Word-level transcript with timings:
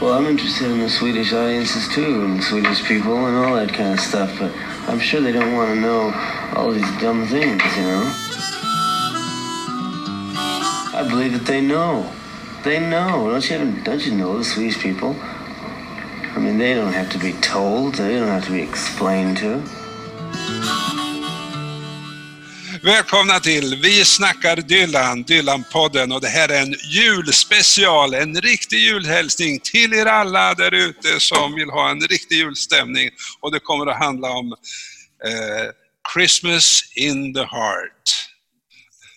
Well, 0.00 0.12
I'm 0.12 0.26
interested 0.26 0.70
in 0.70 0.78
the 0.78 0.88
Swedish 0.88 1.32
audiences 1.32 1.88
too, 1.88 2.24
and 2.24 2.40
Swedish 2.40 2.84
people 2.84 3.26
and 3.26 3.36
all 3.36 3.56
that 3.56 3.74
kind 3.74 3.94
of 3.94 3.98
stuff, 3.98 4.32
but 4.38 4.54
I'm 4.86 5.00
sure 5.00 5.20
they 5.20 5.32
don't 5.32 5.56
want 5.56 5.74
to 5.74 5.80
know 5.80 6.12
all 6.54 6.70
these 6.70 6.88
dumb 7.00 7.26
things, 7.26 7.60
you 7.76 7.82
know? 7.82 8.12
I 10.94 11.04
believe 11.08 11.32
that 11.32 11.46
they 11.46 11.60
know. 11.60 12.12
They 12.62 12.78
know. 12.78 13.28
Don't 13.28 13.50
you, 13.50 13.82
don't 13.82 14.06
you 14.06 14.14
know 14.14 14.38
the 14.38 14.44
Swedish 14.44 14.78
people? 14.78 15.16
I 15.20 16.38
mean, 16.38 16.58
they 16.58 16.74
don't 16.74 16.92
have 16.92 17.10
to 17.10 17.18
be 17.18 17.32
told. 17.32 17.96
They 17.96 18.20
don't 18.20 18.28
have 18.28 18.44
to 18.44 18.52
be 18.52 18.62
explained 18.62 19.38
to. 19.38 19.64
Välkomna 22.88 23.40
till 23.40 23.78
Vi 23.82 24.04
snackar 24.04 24.56
Dylan, 24.56 25.24
Dylan-podden 25.24 26.14
och 26.14 26.20
det 26.20 26.28
här 26.28 26.48
är 26.48 26.62
en 26.62 26.74
julspecial, 26.94 28.14
en 28.14 28.40
riktig 28.40 28.78
julhälsning 28.78 29.60
till 29.60 29.94
er 29.94 30.06
alla 30.06 30.54
där 30.54 30.74
ute 30.74 31.20
som 31.20 31.54
vill 31.54 31.70
ha 31.70 31.90
en 31.90 32.00
riktig 32.00 32.36
julstämning. 32.36 33.10
Och 33.40 33.52
det 33.52 33.60
kommer 33.60 33.86
att 33.86 33.98
handla 33.98 34.30
om 34.30 34.52
eh, 35.24 35.70
Christmas 36.14 36.82
in 36.94 37.34
the 37.34 37.40
heart. 37.40 38.28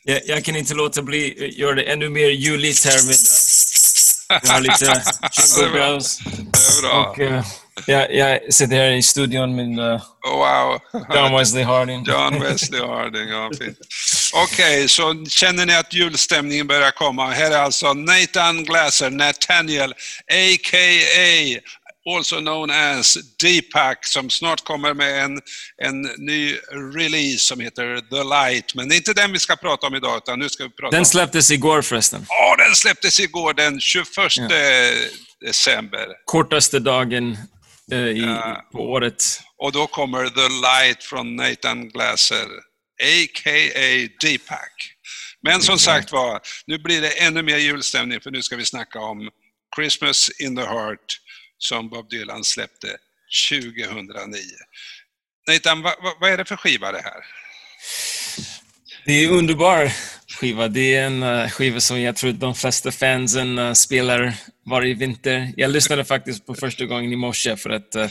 Jag, 0.04 0.22
jag 0.26 0.46
kan 0.46 0.56
inte 0.56 0.74
låta 0.74 1.02
bli 1.02 1.46
att 1.46 1.58
göra 1.58 1.76
det 1.76 1.84
ännu 1.84 2.10
mer 2.10 2.30
juligt 2.30 2.86
här 2.86 3.06
med 3.06 3.16
jag 4.48 4.54
har 4.54 4.62
lite 4.62 5.04
jingle 5.34 5.80
bells. 5.80 6.18
Det 6.18 6.78
är 6.78 6.82
bra. 6.82 7.06
Och, 7.06 7.20
eh, 7.20 7.46
jag, 7.86 8.16
jag 8.16 8.54
sitter 8.54 8.76
här 8.76 8.92
i 8.92 9.04
studion 9.04 9.56
med 9.56 9.80
uh, 9.94 10.02
Wow! 10.28 10.80
John 11.16 11.34
Wesley 11.38 11.64
Harding. 11.64 12.04
John 12.08 12.40
Wesley 12.40 12.82
Harding, 12.82 13.30
ja 13.30 13.52
fint. 13.60 13.78
Okej, 14.34 14.90
så 14.90 15.26
känner 15.30 15.66
ni 15.66 15.76
att 15.76 15.94
julstämningen 15.94 16.68
börjar 16.68 16.92
komma? 16.92 17.28
Här 17.30 17.52
är 17.52 17.58
alltså 17.58 17.94
Nathan 17.94 18.64
Glasser, 18.64 19.10
Nathaniel, 19.10 19.92
a.k.a. 20.32 21.60
also 22.18 22.40
known 22.40 22.72
as 22.72 23.18
Deepak, 23.44 24.06
som 24.06 24.30
snart 24.30 24.64
kommer 24.64 24.94
med 24.94 25.24
en, 25.24 25.42
en 25.84 26.02
ny 26.02 26.56
release 26.96 27.40
som 27.46 27.60
heter 27.60 28.02
The 28.10 28.24
Light. 28.24 28.76
Men 28.76 28.90
det 28.90 28.96
är 28.96 28.98
inte 28.98 29.14
den 29.14 29.32
vi 29.32 29.40
ska 29.40 29.56
prata 29.56 29.88
om 29.88 29.96
idag, 29.96 30.18
utan 30.18 30.40
nu 30.40 30.50
ska 30.50 30.64
vi 30.64 30.70
prata 30.70 30.92
Den 30.92 31.00
om... 31.00 31.06
släpptes 31.06 31.52
igår 31.52 31.82
förresten. 31.82 32.26
Ja, 32.30 32.56
den 32.66 32.76
släpptes 32.76 33.20
igår 33.20 33.54
den 33.54 33.80
21 33.80 34.08
Ja. 34.38 34.48
december. 35.48 36.08
Kortaste 36.26 36.80
dagen 36.80 37.38
i, 37.96 38.22
Ja. 38.22 38.70
på 38.72 38.92
året. 38.92 39.42
Och 39.58 39.72
då 39.72 39.88
kommer 39.88 40.30
The 40.30 40.50
Light 40.50 41.04
från 41.04 41.36
Nathan 41.36 41.90
Glasser, 41.90 42.48
a.k.a. 43.04 44.08
Deepak. 44.22 44.94
Men 45.44 45.62
som 45.62 45.80
sagt 45.80 46.12
var, 46.12 46.42
nu 46.66 46.78
blir 46.78 47.02
det 47.02 47.10
ännu 47.10 47.44
mer 47.44 47.58
julstämning 47.58 48.22
för 48.22 48.32
nu 48.32 48.42
ska 48.42 48.56
vi 48.56 48.66
snacka 48.66 49.00
om 49.00 49.30
Christmas 49.76 50.30
in 50.42 50.56
the 50.56 50.62
Heart 50.62 51.20
som 51.58 51.90
Bob 51.90 52.10
Dylan 52.10 52.44
släppte 52.44 52.98
2009. 53.50 54.40
Nathan, 55.48 55.82
vad, 55.82 55.94
vad, 56.20 56.30
är 56.30 56.38
det 56.38 56.46
för 56.46 56.56
skiva 56.56 56.92
det 56.92 57.02
här? 57.02 57.26
Det 59.06 59.12
är 59.14 59.30
underbar 59.30 59.92
skiva. 60.42 60.68
Det 60.68 60.96
är 60.96 61.06
en 61.06 61.24
eh, 61.24 61.50
skiva 61.50 61.80
som 61.80 62.02
jag 62.02 62.16
tror 62.16 62.32
de 62.32 62.56
flesta 62.56 62.92
fansen 62.92 63.58
eh, 63.58 63.74
spelar 63.74 64.34
varje 64.66 64.94
vinter. 64.94 65.54
Jag 65.58 65.72
lyssnade 65.72 66.06
faktiskt 66.06 66.46
på 66.46 66.56
första 66.56 66.86
gången 66.86 67.14
i 67.14 67.16
morse 67.16 67.58
för 67.58 67.70
att, 67.70 67.96
eh, 67.96 68.10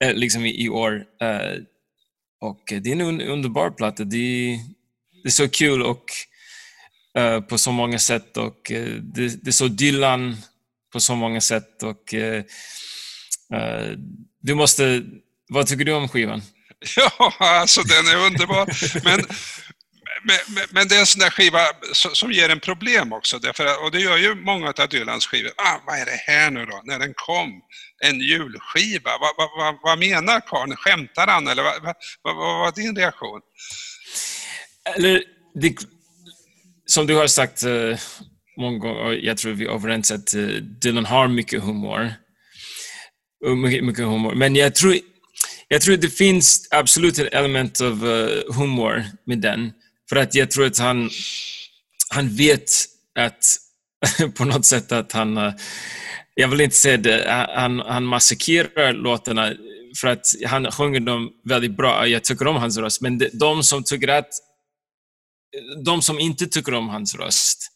liksom 0.00 0.44
i, 0.44 0.64
i 0.64 0.68
år. 0.68 1.04
och 2.40 2.62
det 2.66 2.90
är 2.90 2.92
en 2.92 3.00
un 3.00 3.20
underbar 3.20 3.70
platta. 3.70 4.04
Det, 4.04 4.58
det 5.22 5.28
är 5.28 5.30
så 5.30 5.48
kul 5.48 5.82
och 5.82 6.04
på 7.48 7.58
så 7.58 7.72
många 7.72 7.98
sätt 7.98 8.36
och 8.36 8.60
det, 9.00 9.42
det 9.42 9.50
är 9.50 9.52
så 9.52 9.68
Dylan 9.68 10.36
på 10.92 11.00
så 11.00 11.14
många 11.14 11.40
sätt 11.40 11.82
och 11.82 12.14
du 14.40 14.54
måste... 14.54 15.02
Vad 15.48 15.66
tycker 15.66 15.84
du 15.84 15.92
om 15.92 16.08
skivan? 16.08 16.42
Ja, 16.96 17.32
alltså 17.38 17.82
den 17.82 18.06
är 18.06 18.26
underbar. 18.26 18.66
Men, 19.04 19.20
men, 20.24 20.64
men- 20.70 20.88
det 20.88 20.96
är 20.96 21.00
en 21.00 21.06
sån 21.06 21.20
där 21.20 21.30
skiva 21.30 21.60
som, 21.92 22.14
som 22.14 22.32
ger 22.32 22.48
en 22.48 22.60
problem 22.60 23.12
också. 23.12 23.38
Därför, 23.38 23.84
och 23.84 23.90
det 23.90 24.00
gör 24.00 24.16
ju 24.16 24.34
många 24.34 24.68
av 24.78 24.88
Dylans 24.88 25.26
skivor. 25.26 25.52
Ah, 25.56 25.76
vad 25.86 25.98
är 25.98 26.04
det 26.04 26.32
här 26.32 26.50
nu 26.50 26.66
då? 26.66 26.80
När 26.84 26.98
den 26.98 27.12
kom? 27.16 27.60
En 28.04 28.20
julskiva? 28.20 29.10
Vad, 29.20 29.34
vad, 29.36 29.48
vad, 29.58 29.74
vad 29.82 29.98
menar 29.98 30.40
karln? 30.40 30.76
Skämtar 30.76 31.26
han? 31.26 31.48
Eller 31.48 31.62
vad, 31.62 31.82
vad, 31.82 31.96
vad, 32.22 32.36
var 32.36 32.72
din 32.72 32.96
reaktion? 32.96 33.40
Eller, 34.96 35.22
det, 35.54 35.76
som 36.86 37.06
du 37.06 37.14
har 37.14 37.26
sagt 37.26 37.62
eh, 37.62 37.98
många 38.56 38.78
gånger, 38.78 39.00
och 39.00 39.14
jag 39.14 39.38
tror 39.38 39.52
vi 39.52 39.64
är 39.64 39.70
överens 39.70 40.10
att 40.12 40.34
eh, 40.34 40.42
Dylan 40.82 41.04
har 41.04 41.28
mycket 41.28 41.62
humor. 41.62 42.14
Mycket, 43.64 43.84
mycket 43.84 44.04
humor. 44.04 44.34
Men 44.34 44.56
jag 44.56 44.74
tror, 44.74 44.98
jag 45.68 45.80
tror 45.80 45.96
det 45.96 46.08
finns 46.10 46.68
absolut 46.70 47.18
ett 47.18 47.34
element 47.34 47.80
av 47.80 48.10
eh, 48.10 48.54
humor 48.54 49.04
med 49.26 49.38
den. 49.38 49.72
För 50.08 50.16
att 50.16 50.34
jag 50.34 50.50
tror 50.50 50.66
att 50.66 50.78
han, 50.78 51.10
han 52.08 52.36
vet 52.36 52.70
att 53.18 53.56
på 54.34 54.44
något 54.44 54.66
sätt 54.66 54.92
att 54.92 55.12
han, 55.12 55.36
eh, 55.36 55.52
jag 56.34 56.48
vill 56.48 56.60
inte 56.60 56.76
säga 56.76 56.96
det, 56.96 57.46
han, 57.54 57.80
han 57.80 58.04
massakrerar 58.04 58.92
låtarna 58.92 59.52
för 60.00 60.08
att 60.08 60.26
han 60.46 60.70
sjunger 60.70 61.00
dem 61.00 61.30
väldigt 61.44 61.76
bra. 61.76 62.06
Jag 62.06 62.24
tycker 62.24 62.46
om 62.46 62.56
hans 62.56 62.76
röst, 62.76 63.00
men 63.00 63.22
de, 63.32 63.62
som 63.62 63.84
tycker 63.84 64.08
att 64.08 64.28
de 65.84 66.02
som 66.02 66.20
inte 66.20 66.46
tycker 66.46 66.74
om 66.74 66.88
hans 66.88 67.14
röst, 67.14 67.70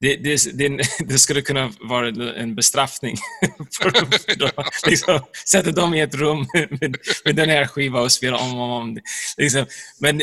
det, 0.00 0.16
det, 0.16 0.58
det, 0.58 0.82
det 1.08 1.18
skulle 1.18 1.42
kunna 1.42 1.72
vara 1.80 2.34
en 2.34 2.54
bestraffning. 2.54 3.16
För 3.80 4.38
dem. 4.38 4.64
liksom, 4.86 5.20
sätta 5.46 5.72
dem 5.72 5.94
i 5.94 6.00
ett 6.00 6.14
rum 6.14 6.46
med, 6.52 6.96
med 7.24 7.36
den 7.36 7.50
här 7.50 7.66
skivan 7.66 8.02
och 8.02 8.12
spela 8.12 8.36
om 8.36 8.60
och 8.60 8.76
om. 8.76 8.98
Liksom. 9.36 9.66
Men 9.98 10.22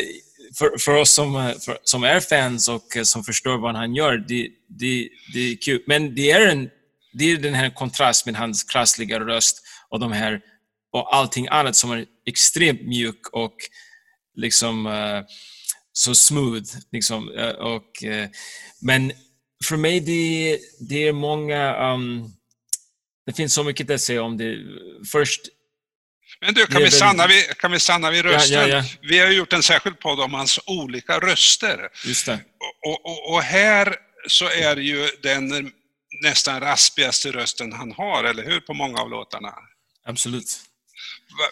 för, 0.57 0.77
för 0.77 0.95
oss 0.95 1.11
som, 1.11 1.35
eh, 1.35 1.57
för, 1.59 1.77
som 1.83 2.03
är 2.03 2.19
fans 2.19 2.67
och 2.67 2.97
eh, 2.97 3.03
som 3.03 3.23
förstår 3.23 3.57
vad 3.57 3.75
han 3.75 3.95
gör, 3.95 4.17
det, 4.17 4.49
det, 4.67 5.09
det 5.33 5.39
är 5.39 5.55
kul. 5.55 5.83
Men 5.87 6.15
det 6.15 6.31
är, 6.31 6.47
en, 6.47 6.69
det 7.13 7.31
är 7.31 7.37
den 7.37 7.53
här 7.53 7.69
kontrast 7.69 8.25
med 8.25 8.35
hans 8.35 8.63
krassliga 8.63 9.19
röst 9.19 9.61
och 9.89 9.99
de 9.99 10.11
här 10.11 10.41
och 10.91 11.15
allting 11.15 11.47
annat 11.47 11.75
som 11.75 11.91
är 11.91 12.05
extremt 12.25 12.81
mjuk 12.81 13.27
och 13.31 13.55
liksom 14.35 14.85
uh, 14.85 15.23
så 15.93 16.15
smooth. 16.15 16.77
Liksom, 16.91 17.29
uh, 17.29 17.49
och, 17.49 18.03
uh, 18.05 18.25
men 18.81 19.11
för 19.65 19.77
mig, 19.77 19.99
det, 19.99 20.59
det 20.89 21.07
är 21.07 21.13
många... 21.13 21.93
um, 21.93 22.33
det 23.25 23.33
finns 23.33 23.53
så 23.53 23.63
mycket 23.63 23.89
att 23.89 24.01
säga 24.01 24.23
om 24.23 24.37
det. 24.37 24.57
Först, 25.11 25.41
men 26.41 26.53
du, 26.53 26.65
kan 26.65 26.81
vi, 26.83 26.91
stanna 26.91 27.27
vid, 27.27 27.57
kan 27.57 27.71
vi 27.71 27.79
stanna 27.79 28.11
vid 28.11 28.25
Ja, 28.25 28.29
rösten? 28.31 28.59
ja, 28.59 28.67
ja. 28.67 28.83
Vi 29.01 29.19
har 29.19 29.27
gjort 29.27 29.53
en 29.53 29.63
särskild 29.63 29.99
podd 29.99 30.19
om 30.19 30.33
hans 30.33 30.59
olika 30.65 31.19
röster. 31.19 31.89
just 32.05 32.25
det. 32.25 32.39
Och, 32.85 33.05
och, 33.05 33.33
och 33.33 33.41
här 33.43 33.95
så 34.27 34.49
är 34.49 34.75
det 34.75 34.81
ju 34.81 35.09
den 35.23 35.71
nästan 36.23 36.59
raspigaste 36.59 37.31
rösten 37.31 37.73
han 37.73 37.91
har, 37.91 38.23
eller 38.23 38.43
hur? 38.43 38.59
På 38.59 38.73
många 38.73 39.01
av 39.01 39.09
låtarna. 39.09 39.53
Absolut. 40.05 40.59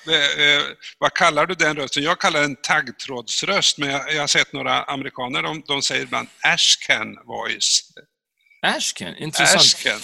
Va, 0.08 0.14
eh, 0.14 0.42
eh, 0.48 0.64
vad 0.98 1.14
kallar 1.14 1.46
du 1.46 1.56
den 1.56 1.76
rösten? 1.76 2.04
Jag 2.04 2.20
kallar 2.20 2.42
den 2.42 2.56
taggtrådsröst, 2.56 3.78
men 3.78 3.90
jag, 3.90 4.14
jag 4.14 4.20
har 4.20 4.28
sett 4.28 4.54
några 4.54 4.84
amerikaner, 4.84 5.42
de, 5.42 5.64
de 5.68 5.82
säger 5.82 6.04
ibland 6.04 6.28
ashcan 6.42 7.16
voice. 7.26 7.84
Ashcan, 8.62 9.16
intressant. 9.18 9.62
Ashcan. 9.62 10.00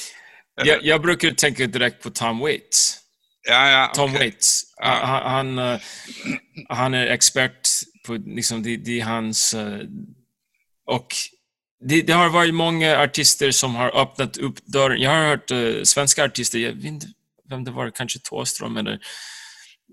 Jag, 0.56 0.86
jag 0.86 1.02
brukar 1.02 1.32
tänka 1.32 1.68
direkt 1.68 2.04
på 2.04 2.10
Tom 2.10 2.40
Waits. 2.40 3.00
Ja, 3.50 3.70
ja, 3.72 3.92
Tom 3.96 4.12
okej. 4.12 4.20
Waits. 4.28 4.64
Ja. 4.78 5.00
Han, 5.06 5.58
han, 5.58 5.74
eh, 5.74 5.80
han 6.70 6.94
är 6.94 7.08
expert 7.08 7.70
på, 8.06 8.14
liksom, 8.14 8.64
det, 8.64 8.78
det 8.78 9.00
är 9.00 9.06
hans... 9.06 9.54
eh, 9.54 9.80
Och 10.86 11.08
det, 11.90 12.02
det 12.02 12.14
har 12.14 12.30
varit 12.30 12.54
många 12.54 12.98
artister 13.00 13.52
som 13.52 13.76
har 13.76 14.02
öppnat 14.02 14.38
upp 14.38 14.66
dörren. 14.66 15.02
Jag 15.02 15.12
har 15.12 15.28
hört 15.28 15.52
eh, 15.52 15.84
svenska 15.84 16.24
artister, 16.26 16.60
jag 16.60 16.72
vet 16.74 16.86
inte 16.86 17.08
vem 17.50 17.64
det 17.64 17.72
var, 17.72 17.92
kanske 17.92 18.20
Thåström 18.20 18.78
eller... 18.78 19.00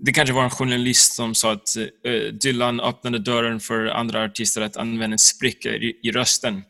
Det 0.03 0.13
kanske 0.13 0.35
var 0.35 0.45
en 0.45 0.51
journalist 0.51 1.13
som 1.15 1.35
sa 1.35 1.53
att 1.53 1.77
eh, 1.77 2.33
Dylan 2.33 2.81
öppnade 2.81 3.19
dörren 3.19 3.61
för 3.61 3.87
andra 3.87 4.25
artister 4.25 4.61
att 4.63 4.77
använda 4.77 5.15
en 5.15 5.19
spricka 5.19 5.69
i, 5.69 6.01
i 6.03 6.11
rösten. 6.11 6.63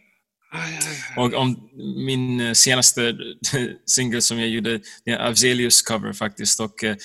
Och 1.17 1.35
om 1.35 1.71
min 2.07 2.41
eh, 2.41 2.53
senaste 2.53 3.09
eh, 3.09 3.63
singel 3.87 4.23
som 4.23 4.39
jag 4.39 4.49
gjorde, 4.49 4.81
det 5.05 5.11
är 5.11 5.17
en 5.17 5.27
Avzelius 5.27 5.83
cover 5.83 6.13
faktiskt. 6.13 6.61
Och 6.61 6.85
eh, 6.85 6.97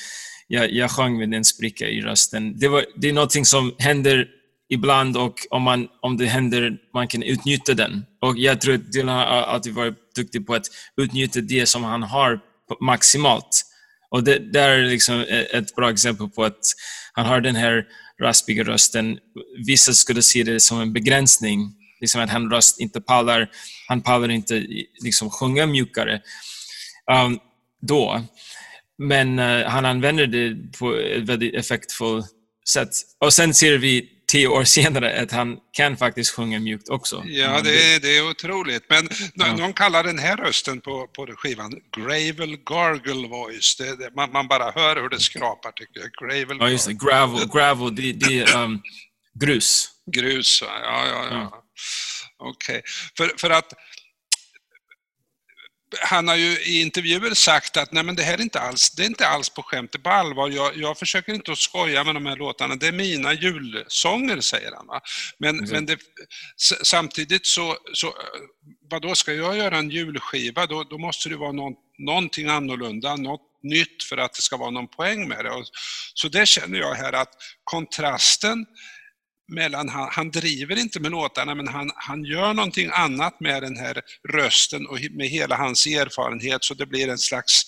jag, 0.48 0.72
jag 0.72 0.92
sjöng 0.92 1.18
med 1.18 1.34
en 1.34 1.46
spricka 1.46 1.88
i 1.88 2.02
rösten. 2.02 2.60
Det, 2.60 2.68
var, 2.68 2.86
det 2.96 3.10
är 3.10 3.14
någonting 3.14 3.46
som 3.46 3.76
händer 3.80 4.28
ibland 4.70 5.18
och 5.18 5.36
om, 5.50 5.62
man, 5.62 5.88
om 6.02 6.18
det 6.18 6.26
händer, 6.26 6.78
man 6.94 7.08
kan 7.08 7.24
utnyttja 7.24 7.74
den. 7.74 8.06
Och 8.22 8.38
jag 8.38 8.62
tror 8.62 8.76
att 8.76 8.92
Dylan 8.92 9.16
har 9.16 9.24
alltid 9.26 9.74
varit 9.74 10.16
duktig 10.16 10.48
på 10.48 10.54
att 10.54 10.66
utnyttja 11.02 11.42
det 11.42 11.66
som 11.66 11.84
han 11.84 12.04
har 12.04 12.40
maximalt. 12.82 13.62
Och 14.10 14.24
det 14.24 14.54
där 14.54 14.70
är 14.70 14.86
liksom 14.86 15.26
ett 15.54 15.76
bra 15.76 15.92
exempel 15.92 16.30
på 16.30 16.44
att 16.44 16.74
han 17.14 17.26
har 17.26 17.42
den 17.42 17.56
här 17.56 17.86
raspiga 18.22 18.64
rösten. 18.64 19.18
Vissa 19.66 19.94
skulle 19.94 20.22
se 20.22 20.44
det 20.44 20.60
som 20.60 20.82
en 20.82 20.94
begränsning, 20.94 21.74
liksom 22.02 22.22
att 22.22 22.30
han 22.30 22.52
röst 22.52 22.80
inte 22.80 23.02
pallar, 23.02 23.50
han 23.88 24.02
pallar 24.02 24.32
inte 24.32 24.66
liksom 25.04 25.30
sjunga 25.30 25.66
mjukare. 25.66 26.22
Um, 27.12 27.40
då. 27.82 28.22
Men 28.98 29.40
uh, 29.40 29.66
han 29.66 29.86
använder 29.86 30.28
det 30.28 30.78
på 30.80 30.96
ett 30.96 31.24
väldigt 31.24 31.56
effektfullt 31.56 32.26
sätt. 32.70 32.90
Och 33.20 33.34
sen 33.34 33.54
ser 33.54 33.78
vi 33.78 34.10
tio 34.28 34.48
år 34.48 34.64
senare 34.64 35.22
att 35.22 35.32
han 35.32 35.58
kan 35.72 35.98
faktiskt 35.98 36.32
sjunga 36.32 36.60
mjukt 36.60 36.90
också. 36.90 37.24
Ja, 37.26 37.62
det 37.62 37.96
är, 37.96 38.00
det 38.00 38.18
är 38.18 38.30
otroligt. 38.30 38.84
Men 38.90 39.10
ja. 39.34 39.56
någon 39.56 39.74
kallar 39.74 40.04
den 40.04 40.20
här 40.20 40.38
rösten 40.38 40.82
på, 40.82 41.08
på 41.08 41.28
skivan 41.38 41.74
Gravel 41.98 42.58
Gargle 42.66 43.28
Voice. 43.28 43.76
Det, 43.76 43.96
det, 43.96 44.16
man, 44.16 44.32
man, 44.32 44.48
bara 44.48 44.72
hör 44.72 45.02
hur 45.02 45.10
det 45.10 45.20
skrapar, 45.20 45.72
tycker 45.72 46.00
jag. 46.00 46.10
Gravel 46.30 46.58
ja, 46.60 46.70
just 46.70 46.88
det. 46.88 46.94
Gravel, 46.94 47.48
gravel 47.54 47.96
det, 47.96 48.12
det 48.12 48.54
um, 48.54 48.82
grus. 49.40 49.90
Grus, 50.12 50.62
ja, 50.62 50.80
ja, 50.82 51.08
ja. 51.08 51.28
ja. 51.32 51.64
Okej. 52.38 52.78
Okay. 52.78 52.82
För, 53.18 53.38
för 53.38 53.50
att 53.50 53.74
han 56.02 56.28
har 56.28 56.36
ju 56.36 56.60
i 56.60 56.82
intervjuer 56.82 57.34
sagt 57.34 57.78
att 57.78 57.92
nej 57.92 58.04
men 58.04 58.16
det 58.16 58.24
här 58.24 58.34
är 58.34 58.42
inte 58.42 58.60
alls, 58.60 58.92
det 58.92 59.04
är 59.04 59.08
inte 59.08 59.28
alls 59.28 59.50
på 59.50 59.64
skämt, 59.64 60.04
på 60.04 60.10
allvar. 60.10 60.50
Jag, 60.50 60.78
jag 60.78 61.00
försöker 61.00 61.34
inte 61.34 61.52
att 61.52 61.58
skoja 61.58 62.04
med 62.04 62.16
de 62.16 62.26
här 62.26 62.36
låtarna. 62.36 62.76
Det 62.76 62.88
är 62.88 62.92
mina 62.92 63.34
julsånger, 63.34 64.42
säger 64.42 64.72
han. 64.72 64.88
Va? 64.88 65.02
Men, 65.38 65.60
mm. 65.60 65.72
men 65.72 65.86
det, 65.86 66.00
samtidigt 66.84 67.46
så, 67.46 67.78
så 67.94 68.14
vad 68.90 69.02
då 69.02 69.16
ska 69.16 69.34
jag 69.34 69.58
göra 69.58 69.78
en 69.78 69.90
julskiva? 69.90 70.66
Då, 70.66 70.84
då 70.84 70.98
måste 70.98 71.30
det 71.30 71.38
vara 71.38 71.52
någon, 71.52 71.74
någonting 72.00 72.48
annorlunda, 72.48 73.16
något 73.16 73.42
nytt 73.64 74.04
för 74.04 74.18
att 74.18 74.34
det 74.34 74.42
ska 74.42 74.58
vara 74.58 74.70
någon 74.70 74.88
poäng 74.88 75.28
med 75.28 75.46
det. 75.46 75.52
Och, 75.52 75.66
så 76.14 76.28
det 76.28 76.46
känner 76.46 76.80
jag 76.80 76.96
här 76.96 77.14
att 77.14 77.34
kontrasten 77.64 78.66
mellan, 79.48 79.90
han, 79.90 80.10
han 80.12 80.32
driver 80.32 80.80
inte 80.80 81.00
med 81.00 81.12
låtarna 81.12 81.56
men 81.56 81.68
han, 81.68 81.92
han 81.96 82.24
gör 82.24 82.54
någonting 82.54 82.90
annat 82.94 83.40
med 83.40 83.64
den 83.64 83.78
här 83.78 84.02
rösten 84.34 84.88
och 84.88 85.00
med 85.12 85.28
hela 85.28 85.56
hans 85.56 85.88
erfarenhet 85.88 86.64
så 86.64 86.74
det 86.74 86.86
blir 86.86 87.10
en 87.10 87.18
slags 87.18 87.62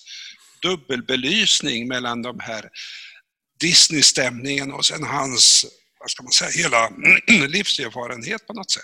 dubbelbelysning 0.62 1.88
mellan 1.88 2.22
de 2.22 2.40
här 2.40 2.64
Disney-stämningen 3.60 4.72
och 4.72 4.84
sen 4.84 5.04
hans, 5.04 5.66
vad 6.00 6.10
ska 6.10 6.22
man 6.22 6.32
säga, 6.32 6.50
hela 6.50 6.90
livserfarenhet 7.46 8.46
på 8.46 8.52
något 8.52 8.70
sätt. 8.70 8.82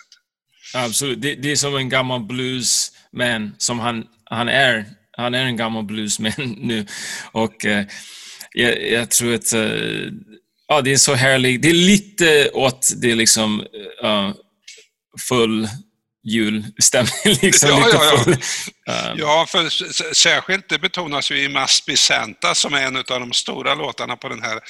Absolut, 0.75 1.23
det, 1.23 1.35
det 1.35 1.53
är 1.53 1.57
som 1.57 1.77
en 1.77 1.89
gammal 1.89 2.25
bluesman 2.25 3.55
som 3.59 3.79
han, 3.79 4.07
han 4.25 4.49
är. 4.49 4.85
Han 5.17 5.35
är 5.35 5.45
en 5.45 5.57
gammal 5.57 5.85
bluesman 5.85 6.33
nu 6.59 6.87
och 7.33 7.65
eh, 7.65 7.87
jag, 8.53 8.91
jag, 8.91 9.11
tror 9.11 9.35
att 9.35 9.53
eh, 9.53 9.61
ja, 10.75 10.81
det 10.81 10.93
är 10.93 10.97
så 10.97 11.15
härligt. 11.15 11.63
Det 11.63 11.69
är 11.69 11.75
lite 11.75 12.51
åt 12.51 12.93
det 12.97 13.15
liksom 13.15 13.61
uh, 14.05 14.33
full 15.29 15.69
julstämning. 16.27 17.13
Liksom, 17.43 17.69
ja, 17.69 17.89
ja, 17.93 18.25
ja. 18.87 19.11
Um, 19.13 19.19
ja, 19.19 19.47
för 19.49 19.69
särskilt 20.15 20.69
det 20.69 20.79
betonas 20.79 21.31
ju 21.31 21.43
i 21.43 21.49
Must 21.49 21.87
Be 21.87 21.97
Santa 21.97 22.55
som 22.55 22.75
är 22.75 22.87
en 22.87 22.97
av 22.97 23.05
de 23.05 23.33
stora 23.33 23.75
låtarna 23.75 24.17
på 24.17 24.29
den 24.29 24.43
här 24.43 24.61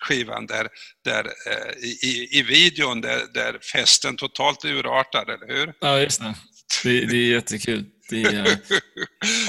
skivan 0.00 0.46
där, 0.46 0.68
där 1.04 1.24
uh, 1.24 1.84
i, 1.84 2.28
i 2.30 2.42
videon 2.42 3.00
där, 3.00 3.20
där 3.34 3.58
festen 3.72 4.16
totalt 4.16 4.64
urartar, 4.64 5.22
eller 5.22 5.54
hur? 5.58 5.72
Ja, 5.80 6.00
just 6.00 6.20
det. 6.20 6.34
Det, 6.82 7.06
det 7.06 7.16
är 7.16 7.32
jättekul. 7.32 7.84
Det 8.10 8.22
är, 8.22 8.58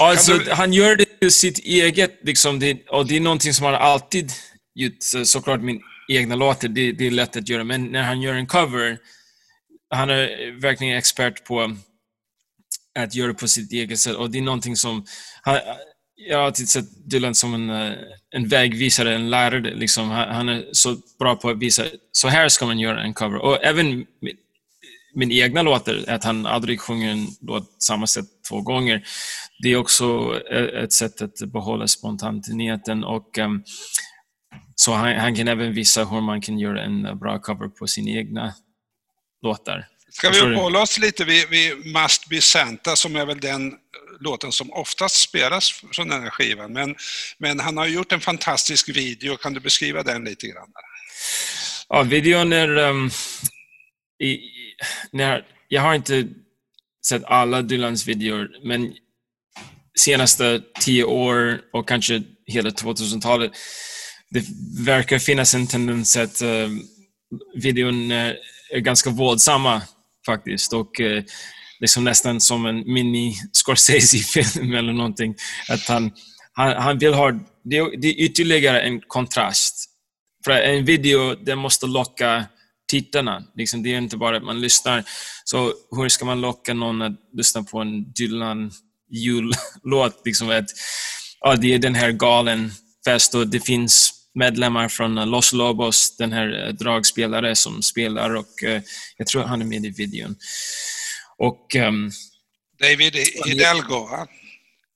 alltså, 0.00 0.38
du... 0.38 0.50
Han 0.50 0.72
gör 0.72 0.96
det 0.96 1.18
till 1.20 1.32
sitt 1.32 1.58
eget, 1.58 2.18
liksom, 2.22 2.58
det, 2.58 2.88
och 2.88 3.06
det 3.06 3.16
är 3.16 3.20
någonting 3.20 3.54
som 3.54 3.66
han 3.66 3.74
alltid 3.74 4.32
gjort. 4.74 5.02
Såklart 5.24 5.60
min 5.60 5.80
egna 6.08 6.34
låtar, 6.34 6.68
det, 6.68 6.92
det, 6.92 7.06
är 7.06 7.10
lätt 7.10 7.36
att 7.36 7.48
göra. 7.48 7.64
Men 7.64 7.84
när 7.84 8.02
han 8.02 8.22
gör 8.22 8.34
en 8.34 8.46
cover, 8.46 8.98
han 9.90 10.10
är 10.10 10.60
verkligen 10.60 10.96
expert 10.96 11.44
på 11.44 11.76
att 12.98 13.14
göra 13.14 13.34
på 13.34 13.48
sitt 13.48 13.72
eget 13.72 13.98
sätt. 13.98 14.16
Och 14.16 14.30
det 14.30 14.38
är 14.38 14.42
någonting 14.42 14.76
som... 14.76 15.04
Han, 15.42 15.58
jag 16.16 16.38
har 16.38 16.44
alltid 16.44 16.68
sett 16.68 17.10
Dylan 17.10 17.34
som 17.34 17.54
en, 17.54 17.70
eh, 17.70 17.92
en 18.30 18.48
vägvisare, 18.48 19.14
en 19.14 19.30
lärare. 19.30 19.74
Liksom. 19.74 20.10
Han, 20.10 20.34
han, 20.34 20.48
är 20.48 20.64
så 20.72 20.96
bra 21.18 21.36
på 21.36 21.48
att 21.48 21.58
visa, 21.58 21.84
så 22.12 22.28
här 22.28 22.48
ska 22.48 22.66
man 22.66 22.78
göra 22.78 23.02
en 23.02 23.14
cover. 23.14 23.38
Och 23.38 23.64
även 23.64 23.86
min, 24.20 24.36
min 25.14 25.32
egna 25.32 25.62
låtar, 25.62 26.04
att 26.08 26.24
han 26.24 26.46
aldrig 26.46 26.80
sjunger 26.80 27.10
en 27.10 27.26
låt 27.40 27.82
samma 27.82 28.06
sätt 28.06 28.24
två 28.48 28.60
gånger. 28.60 29.02
Det 29.62 29.72
är 29.72 29.76
också 29.76 30.34
eh, 30.50 30.82
ett 30.82 30.92
sätt 30.92 31.22
att 31.22 31.52
behålla 31.52 31.86
spontaniteten 31.86 33.04
och 33.04 33.38
um, 33.38 33.64
så 34.76 34.92
han, 34.92 35.16
han, 35.16 35.36
kan 35.36 35.48
även 35.48 35.72
visa 35.72 36.04
hur 36.04 36.20
man 36.20 36.40
kan 36.40 36.58
göra 36.58 36.82
en 36.82 37.18
bra 37.18 37.38
cover 37.38 37.68
på 37.68 37.86
sina 37.86 38.10
egna 38.10 38.54
låtar. 39.42 39.86
Ska 40.10 40.30
vi 40.30 40.40
uppehålla 40.40 40.82
oss 40.82 40.98
lite 40.98 41.24
vid, 41.24 41.48
vid 41.48 41.86
Must 41.86 42.28
Be 42.28 42.40
Santa 42.40 42.96
som 42.96 43.16
är 43.16 43.26
väl 43.26 43.40
den 43.40 43.74
låten 44.20 44.52
som 44.52 44.72
oftast 44.72 45.16
spelas 45.16 45.70
från 45.92 46.08
den 46.08 46.22
här 46.22 46.30
skivan. 46.30 46.72
Men, 46.72 46.96
men 47.38 47.60
han 47.60 47.76
har 47.76 47.86
gjort 47.86 48.12
en 48.12 48.20
fantastisk 48.20 48.88
video. 48.88 49.36
Kan 49.36 49.54
du 49.54 49.60
beskriva 49.60 50.02
den 50.02 50.24
lite 50.24 50.46
grann? 50.46 50.68
Ja, 51.88 52.02
videon 52.02 52.52
är... 52.52 52.76
Um, 52.76 53.10
i, 54.22 54.38
när, 55.12 55.46
jag 55.68 55.82
har 55.82 55.94
inte 55.94 56.28
sett 57.06 57.24
alla 57.24 57.62
Dylans 57.62 58.06
videor, 58.06 58.48
men 58.62 58.94
senaste 59.98 60.62
tio 60.80 61.04
år 61.04 61.60
och 61.72 61.88
kanske 61.88 62.22
hela 62.46 62.70
2000-talet 62.70 63.52
det 64.36 64.44
verkar 64.84 65.18
finnas 65.18 65.54
en 65.54 65.66
tendens 65.66 66.16
att 66.16 66.42
uh, 66.42 66.68
videon 67.54 68.10
eh, 68.10 68.32
är 68.70 68.78
ganska 68.78 69.10
våldsamma 69.10 69.82
faktiskt 70.26 70.72
och 70.72 71.00
uh, 71.00 71.22
liksom 71.80 72.04
nästan 72.04 72.40
som 72.40 72.66
en 72.66 72.92
mini 72.92 73.34
Scorsese-film 73.52 74.74
eller 74.78 74.92
någonting. 74.92 75.34
Att 75.68 75.88
han, 75.88 76.12
han, 76.52 76.82
han 76.82 76.98
vill 76.98 77.14
ha, 77.14 77.30
det 77.64 77.96
det 77.98 78.08
är 78.08 78.20
ytterligare 78.20 78.80
en 78.80 79.00
kontrast. 79.00 79.84
För 80.44 80.52
en 80.52 80.84
video, 80.84 81.34
den 81.34 81.58
måste 81.58 81.86
locka 81.86 82.44
tittarna. 82.88 83.44
Liksom, 83.54 83.82
det 83.82 83.94
är 83.94 83.98
inte 83.98 84.16
bara 84.16 84.36
att 84.36 84.44
man 84.44 84.60
lyssnar. 84.60 85.04
Så 85.44 85.72
hur 85.96 86.08
ska 86.08 86.24
man 86.24 86.40
locka 86.40 86.74
någon 86.74 87.02
att 87.02 87.20
lyssna 87.32 87.62
på 87.62 87.78
en 87.78 88.12
Dylan 88.12 88.70
jullåt? 89.10 90.22
Liksom 90.24 90.50
att, 90.50 90.70
ja, 91.40 91.56
det 91.56 91.74
är 91.74 91.78
den 91.78 91.94
här 91.94 92.12
galen 92.12 92.72
fest 93.04 93.34
och 93.34 93.48
det 93.48 93.60
finns 93.60 94.15
medlemmar 94.36 94.88
från 94.88 95.30
Los 95.30 95.52
Lobos, 95.52 96.16
den 96.16 96.32
här 96.32 96.66
eh, 96.66 96.72
dragspelare 96.72 97.56
som 97.56 97.82
spelar 97.82 98.34
och 98.34 98.62
eh, 98.64 98.82
jag 99.16 99.26
tror 99.26 99.42
han 99.42 99.60
är 99.60 99.66
med 99.66 99.84
i 99.84 99.90
videon. 99.90 100.36
Och, 101.38 101.74
um, 101.74 102.10
David 102.80 103.14
Hidalgo, 103.46 104.06
va? 104.06 104.26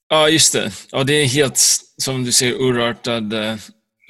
Ja, 0.08 0.28
just 0.28 0.52
det. 0.52 0.72
Och 0.92 1.06
det 1.06 1.12
är 1.12 1.26
helt, 1.26 1.58
som 1.96 2.24
du 2.24 2.32
ser, 2.32 2.52
urartad 2.52 3.34
uh, 3.34 3.56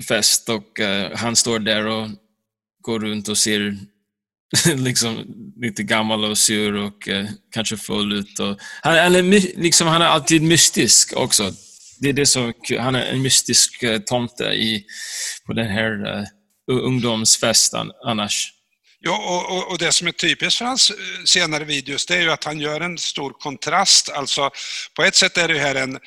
fest 0.09 0.49
och 0.49 0.81
uh, 0.81 1.17
han 1.17 1.37
står 1.37 1.59
där 1.59 1.87
och 1.87 2.09
går 2.81 3.01
runt 3.01 3.29
och 3.29 3.39
ser 3.39 3.77
liksom 4.77 5.25
lite 5.57 5.83
gammal 5.83 6.25
och 6.25 6.39
sur 6.39 6.75
och 6.75 7.09
uh, 7.09 7.29
kanske 7.51 7.77
full 7.77 8.13
ut. 8.13 8.39
Och, 8.39 8.61
han, 8.83 8.99
han, 8.99 9.15
är, 9.15 9.23
liksom, 9.61 9.89
han 9.89 10.03
är 10.03 10.07
alltid 10.07 10.43
mystisk 10.43 11.13
också 11.17 11.53
det 12.01 12.09
är 12.09 12.13
det 12.13 12.27
som 12.27 12.53
Han 12.79 12.95
är 12.95 13.07
en 13.07 13.23
mystisk 13.23 13.83
eh, 13.83 13.99
tomte 13.99 14.45
i, 14.45 14.85
på 15.47 15.53
den 15.53 15.67
här 15.67 16.19
uh, 16.19 16.25
ungdomsfesten 16.71 17.91
annars. 18.07 18.53
Ja, 19.03 19.17
och, 19.17 19.57
och, 19.57 19.73
och, 19.73 19.79
det 19.79 19.93
som 19.93 20.07
är 20.07 20.13
typiskt 20.13 20.59
för 20.59 20.65
hans 20.65 20.91
eh, 20.91 20.97
senare 21.25 21.65
videos, 21.65 22.07
det 22.07 22.17
är 22.17 22.21
ju 22.21 22.31
att 22.31 22.45
han 22.45 22.61
gör 22.61 22.81
en 22.81 22.99
stor 22.99 23.31
kontrast. 23.31 24.09
Alltså, 24.09 24.51
på 24.97 25.03
ett 25.03 25.15
sätt 25.15 25.37
är 25.39 25.49
det 25.49 25.59
här 25.59 25.75
en, 25.75 25.99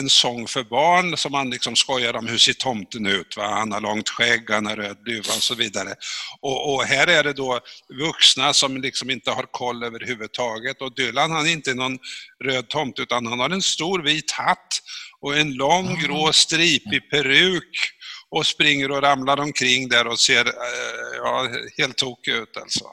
en 0.00 0.10
sång 0.10 0.46
för 0.46 0.62
barn 0.62 1.16
som 1.16 1.32
man 1.32 1.50
liksom 1.50 1.76
skojar 1.76 2.16
om 2.16 2.26
hur 2.26 2.38
ser 2.38 2.52
tomten 2.52 3.06
ut? 3.06 3.36
Va? 3.36 3.48
Han 3.48 3.72
har 3.72 3.80
långt 3.80 4.08
skägg, 4.08 4.50
han 4.50 4.66
har 4.66 4.76
röd 4.76 4.96
luva 5.06 5.34
och 5.36 5.42
så 5.42 5.54
vidare. 5.54 5.94
Och, 6.40 6.74
och, 6.74 6.84
här 6.84 7.06
är 7.06 7.24
det 7.24 7.32
då 7.32 7.60
vuxna 7.98 8.52
som 8.52 8.76
liksom 8.76 9.10
inte 9.10 9.30
har 9.30 9.42
koll 9.50 9.84
överhuvudtaget. 9.84 10.82
Och 10.82 10.94
Dylan 10.94 11.30
han 11.30 11.46
är 11.46 11.52
inte 11.52 11.74
någon 11.74 11.98
röd 12.44 12.68
tomte 12.68 13.02
utan 13.02 13.26
han 13.26 13.40
har 13.40 13.50
en 13.50 13.62
stor 13.62 14.02
vit 14.02 14.30
hatt 14.30 14.82
och 15.20 15.36
en 15.36 15.54
lång 15.54 15.88
ah. 15.88 16.06
grå 16.06 16.32
stripig 16.32 17.10
peruk 17.10 17.92
och 18.30 18.46
springer 18.46 18.90
och 18.90 19.02
ramlar 19.02 19.40
omkring 19.40 19.88
där 19.88 20.06
och 20.06 20.18
ser 20.18 20.46
eh, 20.46 21.16
ja, 21.16 21.48
helt 21.78 21.96
tokig 21.96 22.32
ut 22.32 22.56
alltså. 22.56 22.84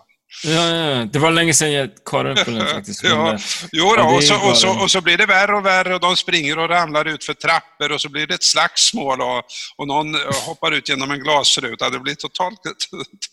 Ja, 0.44 0.76
ja, 0.76 1.06
det 1.06 1.20
var 1.20 1.32
länge 1.32 1.54
sedan 1.54 1.72
jag 1.72 1.90
kollade 2.04 2.46
på 2.46 2.52
den 2.52 2.68
faktiskt. 2.68 3.04
ja, 3.04 3.34
eh, 3.34 3.40
jo 3.72 3.96
då, 3.98 4.04
och, 4.04 4.24
så, 4.24 4.50
och, 4.50 4.58
så, 4.58 4.84
och 4.84 4.92
så 4.92 5.02
blir 5.02 5.18
det 5.18 5.26
värre 5.26 5.58
och 5.58 5.66
värre 5.66 5.96
och 5.96 6.00
de 6.00 6.16
springer 6.16 6.60
och 6.60 6.70
ramlar 6.70 7.08
ut 7.08 7.24
för 7.24 7.34
trappor 7.34 7.92
och 7.92 8.02
så 8.02 8.10
blir 8.10 8.28
det 8.28 8.34
ett 8.34 8.44
slagsmål 8.44 9.22
och, 9.22 9.44
och 9.78 9.88
någon 9.88 10.16
eh, 10.16 10.22
hoppar 10.46 10.72
ut 10.72 10.90
genom 10.90 11.12
en 11.12 11.20
glasruta. 11.20 11.90
Det 11.90 12.00
blir 12.00 12.16
totalt, 12.16 12.60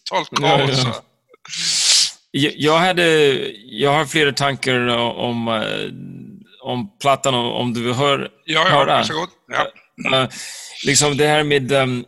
totalt 0.04 0.30
kaos. 0.40 0.84
Ja, 0.84 1.02
ja. 2.30 2.50
Jag, 2.56 2.78
hade, 2.78 3.06
jag 3.64 3.92
har 3.92 4.04
flera 4.04 4.32
tankar 4.32 4.88
om, 4.98 5.48
om 6.62 6.98
plattan, 6.98 7.34
om 7.34 7.74
du 7.74 7.82
vill 7.82 7.94
höra. 7.94 8.28
Ja, 8.44 8.66
ja, 8.68 8.84
varsågod. 8.84 9.28
Ja. 9.48 10.22
Uh, 10.22 10.28
liksom 10.86 11.16
det 11.16 11.26
här 11.26 11.42
med... 11.42 11.72
Um, 11.72 12.04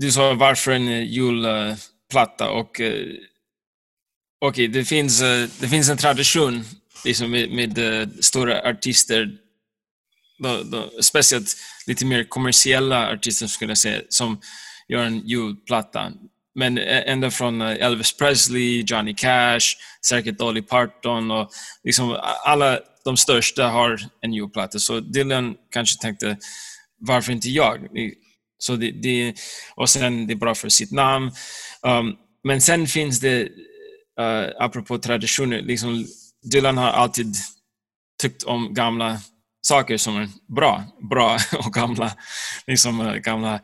du 0.00 0.12
sa 0.12 0.34
varför 0.34 0.72
en 0.72 1.06
julplatta 1.06 2.50
och 2.50 2.80
Okej, 4.44 4.68
okay, 4.68 4.80
det, 4.80 4.84
finns, 4.84 5.22
eh, 5.22 5.48
det 5.60 5.68
finns 5.68 5.88
en 5.88 5.96
tradition 5.96 6.64
liksom 7.04 7.30
med, 7.30 7.50
med 7.50 7.78
eh, 7.78 8.08
stora 8.20 8.70
artister 8.70 9.30
då, 10.38 10.62
då, 10.62 10.90
speciellt 11.02 11.56
lite 11.86 12.06
mer 12.06 12.24
kommersiella 12.24 13.12
artister 13.12 13.46
skulle 13.46 13.70
jag 13.70 13.78
säga, 13.78 14.00
som 14.08 14.40
gör 14.88 15.04
en 15.04 15.26
julplatta. 15.26 16.12
Men 16.54 16.78
ända 16.78 17.30
från 17.30 17.60
eh, 17.60 17.86
Elvis 17.86 18.16
Presley, 18.16 18.84
Johnny 18.86 19.14
Cash, 19.14 19.76
säkert 20.06 20.38
Dolly 20.38 20.62
Parton 20.62 21.30
och 21.30 21.50
liksom 21.84 22.16
alla 22.44 22.78
de 23.04 23.16
största 23.16 23.68
har 23.68 24.00
en 24.20 24.32
julplatta. 24.32 24.78
Så 24.78 25.00
Dylan 25.00 25.54
kanske 25.70 26.02
tänkte, 26.02 26.36
varför 26.98 27.32
inte 27.32 27.50
jag? 27.50 27.88
Så 28.58 28.76
det, 28.76 28.90
det, 28.90 29.34
och 29.74 29.90
sen 29.90 30.26
det 30.26 30.32
är 30.32 30.36
bra 30.36 30.54
för 30.54 30.68
sitt 30.68 30.92
namn. 30.92 31.32
Um, 31.82 32.16
men 32.44 32.60
sen 32.60 32.86
finns 32.86 33.20
det, 33.20 33.48
uh, 34.20 34.50
apropå 34.58 34.98
traditioner, 34.98 35.62
liksom, 35.62 36.06
Dylan 36.52 36.78
har 36.78 36.88
alltid 36.88 37.36
tyckt 38.22 38.42
om 38.42 38.74
gamla 38.74 39.18
saker 39.66 39.96
som 39.96 40.16
är 40.16 40.28
bra, 40.56 40.84
bra 41.10 41.38
och 41.66 41.72
gamla, 41.72 42.12
liksom, 42.66 43.00
uh, 43.00 43.14
gamla 43.14 43.54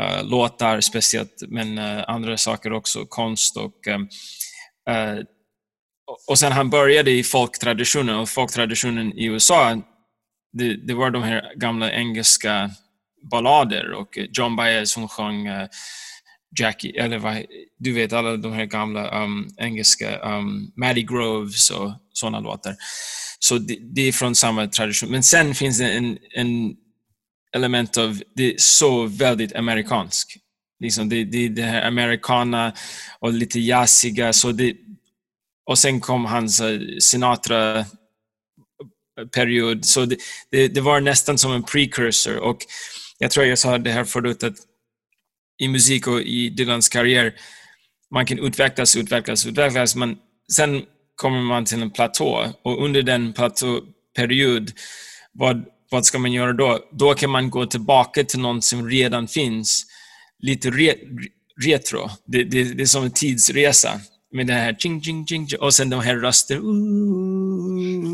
uh, 0.00 0.24
låtar 0.24 0.80
speciellt, 0.80 1.42
men 1.48 1.78
uh, 1.78 2.04
andra 2.08 2.36
saker 2.36 2.72
också, 2.72 3.06
konst 3.06 3.56
och 3.56 3.86
um, 3.86 4.08
och 6.28 6.38
sen 6.38 6.52
han 6.52 6.70
började 6.70 7.10
i 7.10 7.22
folktraditionen 7.22 8.16
och 8.16 8.28
folktraditionen 8.28 9.12
i 9.12 9.24
USA, 9.24 9.82
det, 10.52 10.86
det 10.86 10.94
var 10.94 11.10
de 11.10 11.22
här 11.22 11.52
gamla 11.56 11.92
engelska 11.92 12.70
ballader 13.30 13.92
och 13.92 14.18
John 14.32 14.56
Baez 14.56 14.90
som 14.90 15.08
sjöng 15.08 15.48
uh, 15.48 15.66
Jackie, 16.60 17.02
eller 17.02 17.18
vad, 17.18 17.44
du 17.78 17.92
vet 17.92 18.12
alla 18.12 18.36
de 18.36 18.52
här 18.52 18.64
gamla 18.64 19.24
um, 19.24 19.48
engelska, 19.56 20.18
um, 20.18 20.72
Matty 20.76 21.02
Groves 21.02 21.70
och 21.70 21.92
sådana 22.12 22.40
låtar. 22.40 22.76
Så 23.38 23.58
det, 23.58 23.78
det, 23.94 24.02
är 24.02 24.12
från 24.12 24.34
samma 24.34 24.66
tradition. 24.66 25.10
Men 25.10 25.22
sen 25.22 25.54
finns 25.54 25.78
det 25.78 25.92
en, 25.92 26.18
en 26.34 26.76
element 27.52 27.96
av, 27.96 28.22
det 28.34 28.54
är 28.54 28.56
så 28.58 29.06
väldigt 29.06 29.54
amerikansk. 29.54 30.38
Liksom 30.80 31.08
det, 31.08 31.24
det, 31.24 31.48
det 31.48 31.62
här 31.62 31.82
amerikana 31.82 32.72
och 33.20 33.32
lite 33.32 33.60
jazziga. 33.60 34.32
Så 34.32 34.52
det, 34.52 34.76
och 35.66 35.78
sen 35.78 36.00
kom 36.00 36.24
hans 36.24 36.60
eh, 36.60 36.80
Sinatra-period. 37.00 39.84
Så 39.84 40.04
det, 40.04 40.16
det, 40.50 40.68
det, 40.68 40.80
var 40.80 41.00
nästan 41.00 41.38
som 41.38 41.52
en 41.52 41.62
precursor. 41.62 42.36
Och 42.36 42.58
jag 43.18 43.30
tror 43.30 43.46
jag 43.46 43.58
sa 43.58 43.78
det 43.78 43.90
här 43.90 44.04
förut, 44.04 44.42
att 44.42 44.56
i 45.58 45.68
musik 45.68 46.06
och 46.06 46.20
i 46.20 46.48
Dylans 46.48 46.88
karriär, 46.88 47.34
man 48.10 48.26
kan 48.26 48.38
utvecklas, 48.38 48.96
utvecklas, 48.96 49.46
utvecklas, 49.46 49.96
men 49.96 50.16
sen 50.52 50.82
kommer 51.14 51.40
man 51.40 51.64
till 51.64 51.82
en 51.82 51.90
platå 51.90 52.52
och 52.64 52.84
under 52.84 53.02
den 53.02 53.32
platåperiod, 53.32 54.72
vad, 55.32 55.64
vad 55.90 56.04
ska 56.06 56.18
man 56.18 56.32
göra 56.32 56.52
då? 56.52 56.78
Då 56.92 57.14
kan 57.14 57.30
man 57.30 57.50
gå 57.50 57.66
tillbaka 57.66 58.24
till 58.24 58.40
något 58.40 58.64
som 58.64 58.90
redan 58.90 59.28
finns, 59.28 59.86
lite 60.38 60.70
re, 60.70 60.94
retro. 61.64 62.10
Det, 62.26 62.44
det, 62.44 62.64
det 62.64 62.82
är 62.82 62.86
som 62.86 63.04
en 63.04 63.10
tidsresa 63.10 64.00
med 64.32 64.46
det 64.46 64.52
här 64.52 64.74
ching, 64.78 65.02
ching, 65.02 65.26
ching, 65.26 65.48
och 65.60 65.74
sen 65.74 65.90
de 65.90 66.00
här 66.00 66.16
rösterna. 66.16 66.60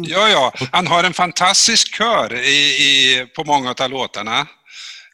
Ja, 0.07 0.29
ja. 0.29 0.53
Han 0.73 0.87
har 0.87 1.05
en 1.05 1.13
fantastisk 1.13 1.97
kör 1.97 2.35
i, 2.35 2.57
i, 2.57 3.27
på 3.37 3.45
många 3.45 3.75
av 3.81 3.91
låtarna. 3.91 4.47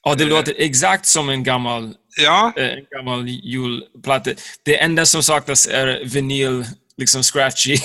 Ja, 0.02 0.14
det 0.14 0.24
låter 0.24 0.54
exakt 0.58 1.06
som 1.06 1.28
en 1.28 1.44
gammal, 1.44 1.94
ja. 2.18 2.52
Eh, 2.56 2.72
en 2.72 2.84
gammal 2.90 3.28
julplatta. 3.28 4.30
Det 4.62 4.80
enda 4.80 5.06
som 5.06 5.22
saknas 5.22 5.66
är 5.66 6.04
vinyl, 6.04 6.64
liksom 6.96 7.22
scratchy. 7.22 7.76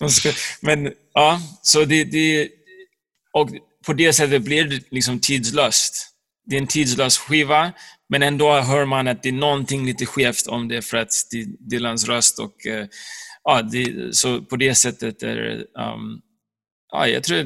Men 0.60 0.92
ja, 1.14 1.40
så 1.62 1.84
det, 1.84 2.04
det... 2.04 2.48
Och 3.32 3.50
på 3.86 3.92
det 3.92 4.12
sättet 4.12 4.42
blir 4.42 4.64
det 4.64 4.82
liksom 4.90 5.20
tidslöst. 5.20 6.08
Det 6.46 6.56
är 6.56 6.60
en 6.60 6.66
tidslös 6.66 7.18
skiva, 7.18 7.72
men 8.08 8.22
ändå 8.22 8.60
hör 8.60 8.84
man 8.84 9.08
att 9.08 9.22
det 9.22 9.28
är 9.28 9.32
någonting 9.32 9.86
lite 9.86 10.06
skevt 10.06 10.46
om 10.46 10.68
det 10.68 10.82
för 10.82 10.96
att 10.96 11.12
det 11.30 11.40
är 11.40 11.46
Dylans 11.70 12.08
röst 12.08 12.38
och 12.38 12.66
eh, 12.66 12.86
ja, 13.44 13.62
det, 13.62 14.16
så 14.16 14.42
på 14.42 14.56
det 14.56 14.74
sättet 14.74 15.22
är 15.22 15.36
det 15.36 15.56
um, 15.56 16.20
ja, 16.92 17.06
jag 17.06 17.24
tror, 17.24 17.44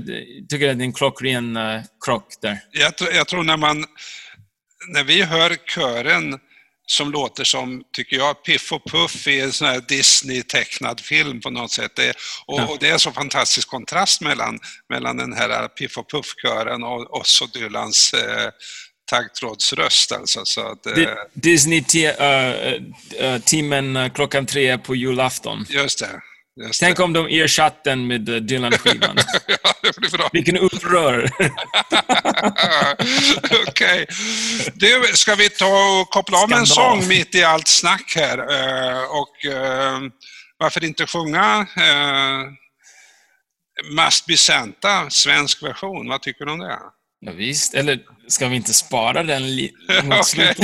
tycker 0.49 0.71
att 0.71 0.79
det 0.79 0.85
är 0.85 0.87
en 0.87 0.93
klockren 0.93 1.57
uh, 1.57 1.83
krock 2.05 2.27
där. 2.43 2.59
Jag, 2.71 2.93
jag 3.15 3.29
tror 3.29 3.43
när 3.43 3.57
man, 3.57 3.85
när 4.89 5.05
vi 5.05 5.23
hör 5.23 5.57
kören 5.75 6.39
som 6.87 7.11
låter 7.11 7.45
som, 7.45 7.83
tycker 7.93 8.17
jag, 8.17 8.45
Piff 8.45 8.73
och 8.73 8.91
Puff 8.91 9.27
i 9.27 9.41
en 9.41 9.53
sån 9.53 9.69
här 9.69 9.81
Disney-tecknad 9.89 11.01
film 11.01 11.41
på 11.41 11.51
något 11.51 11.71
sätt. 11.71 11.97
Det, 11.97 12.11
och, 12.47 12.61
ja. 12.61 12.67
och, 12.67 12.77
det 12.81 12.89
är 12.89 12.99
så 12.99 13.13
fantastisk 13.13 13.69
kontrast 13.69 14.21
mellan, 14.21 14.59
mellan 14.89 15.17
den 15.17 15.33
här 15.33 15.69
Piff 15.69 15.99
och 15.99 16.11
Puff-kören 16.11 16.83
och 16.83 17.21
oss 17.21 17.43
och 17.43 17.51
Dylans 17.53 18.15
eh, 18.15 18.51
taggtrådsröst. 19.11 20.13
Alltså, 20.13 20.45
så 20.45 20.61
att, 20.61 20.87
eh, 20.87 21.09
Disney-timmen 21.33 23.97
uh, 23.97 24.05
uh, 24.05 24.13
klockan 24.13 24.47
tre 24.47 24.79
på 24.79 24.95
julafton. 24.95 25.67
Just 25.69 25.99
det. 25.99 26.21
Tänk 26.81 27.01
om 27.01 27.13
de 27.13 27.27
ersatte 27.27 27.91
den 27.91 28.07
med 28.07 28.21
Dylan-skivan. 28.21 29.17
ja. 29.47 30.29
Vilken 30.33 30.57
upprör! 30.57 31.31
Okej. 33.69 34.07
Okay. 34.77 35.13
ska 35.15 35.35
vi 35.35 35.49
ta 35.49 36.01
och 36.01 36.11
koppla 36.11 36.39
av 36.39 36.49
med 36.49 36.59
en 36.59 36.67
sång 36.67 37.09
mitt 37.09 37.35
i 37.35 37.45
allt 37.45 37.69
snack 37.69 38.13
här? 38.17 38.39
Uh, 38.39 39.03
och 39.03 39.45
uh, 39.45 40.11
varför 40.59 40.85
inte 40.85 41.07
sjunga 41.07 41.67
Must 43.91 44.27
Be 44.27 44.37
Santa, 44.37 45.11
svensk 45.11 45.63
version? 45.63 46.09
Vad 46.09 46.23
tycker 46.23 46.45
du 46.45 46.53
om 46.53 46.59
det? 46.59 46.79
Ja, 47.21 47.33
visst, 47.33 47.75
eller 47.75 48.01
ska 48.29 48.49
vi 48.49 48.57
inte 48.57 48.75
spara 48.75 49.23
den 49.23 49.43
mot 50.05 50.27
slutet? 50.27 50.61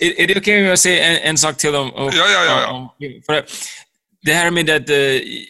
är, 0.00 0.26
det 0.26 0.36
okej 0.36 0.36
okay 0.36 0.60
om 0.60 0.64
jag 0.64 0.78
säger 0.78 1.10
en, 1.10 1.16
en, 1.16 1.38
sak 1.38 1.56
till 1.56 1.74
om... 1.74 1.94
om 1.94 2.10
ja, 2.14 2.28
ja, 2.28 2.44
ja. 2.44 2.70
Om, 2.70 2.88
det 4.22 4.34
här 4.34 4.50
med 4.50 4.70
att 4.70 4.90
uh, 4.90 4.96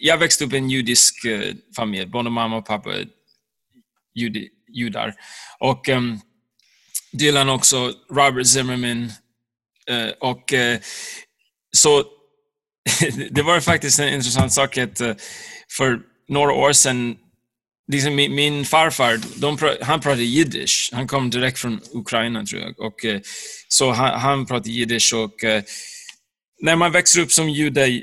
jag 0.01 0.19
växte 0.19 0.45
upp 0.45 0.53
i 0.53 0.57
en 0.57 0.71
judisk 0.71 1.25
uh, 1.25 1.53
familj. 1.77 2.07
Både 2.07 2.31
mamma 2.31 2.57
och 2.57 2.67
pappa 2.67 2.91
judi, 4.15 4.49
judar. 4.69 5.15
Och 5.59 5.89
um, 5.89 6.21
Dylan 7.13 7.49
också, 7.49 7.93
Robert 8.11 8.47
Zimmerman. 8.47 9.13
Uh, 9.91 10.11
och 10.21 10.55
så 11.77 12.05
det 13.31 13.43
var 13.43 13.61
faktiskt 13.61 13.99
en 13.99 14.15
intressant 14.15 14.53
sak 14.53 14.79
att 14.79 15.01
för 15.77 16.01
några 16.29 16.53
år 16.53 16.73
sedan 16.73 17.17
liksom 17.93 18.15
min, 18.15 18.35
min 18.35 18.65
farfar, 18.65 19.21
de, 19.41 19.59
han 19.83 20.01
pratade 20.01 20.25
jiddisch. 20.25 20.91
Han 20.93 21.07
kom 21.07 21.31
direkt 21.31 21.59
från 21.59 21.81
Ukraina 21.93 22.45
tror 22.45 22.63
jag. 22.63 22.81
Och, 22.81 22.95
så 23.69 23.91
han, 23.91 24.21
han 24.21 24.47
pratade 24.47 24.71
jiddisch 24.71 25.15
och 25.15 25.35
när 26.61 26.77
man 26.77 26.93
växer 26.93 27.21
upp 27.21 27.33
som 27.33 27.51
jude 27.51 28.03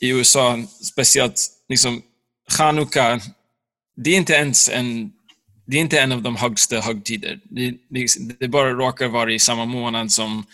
i 0.00 0.08
USA, 0.08 0.58
speciellt 0.92 1.46
liksom 1.68 2.02
Chanukka, 2.50 3.20
det 3.96 4.10
är 4.10 4.16
inte 4.16 4.32
ens 4.32 4.68
en 4.68 5.12
det 5.66 5.76
är 5.76 5.80
inte 5.80 6.00
en 6.00 6.12
av 6.12 6.22
de 6.22 6.36
högsta 6.36 6.80
högtider. 6.80 7.40
Det, 7.44 7.74
det, 7.90 8.06
det 8.40 8.48
bara 8.48 8.72
råkar 8.72 9.08
vara 9.08 9.32
i 9.32 9.38
samma 9.38 9.64
månad 9.64 10.12
som, 10.12 10.44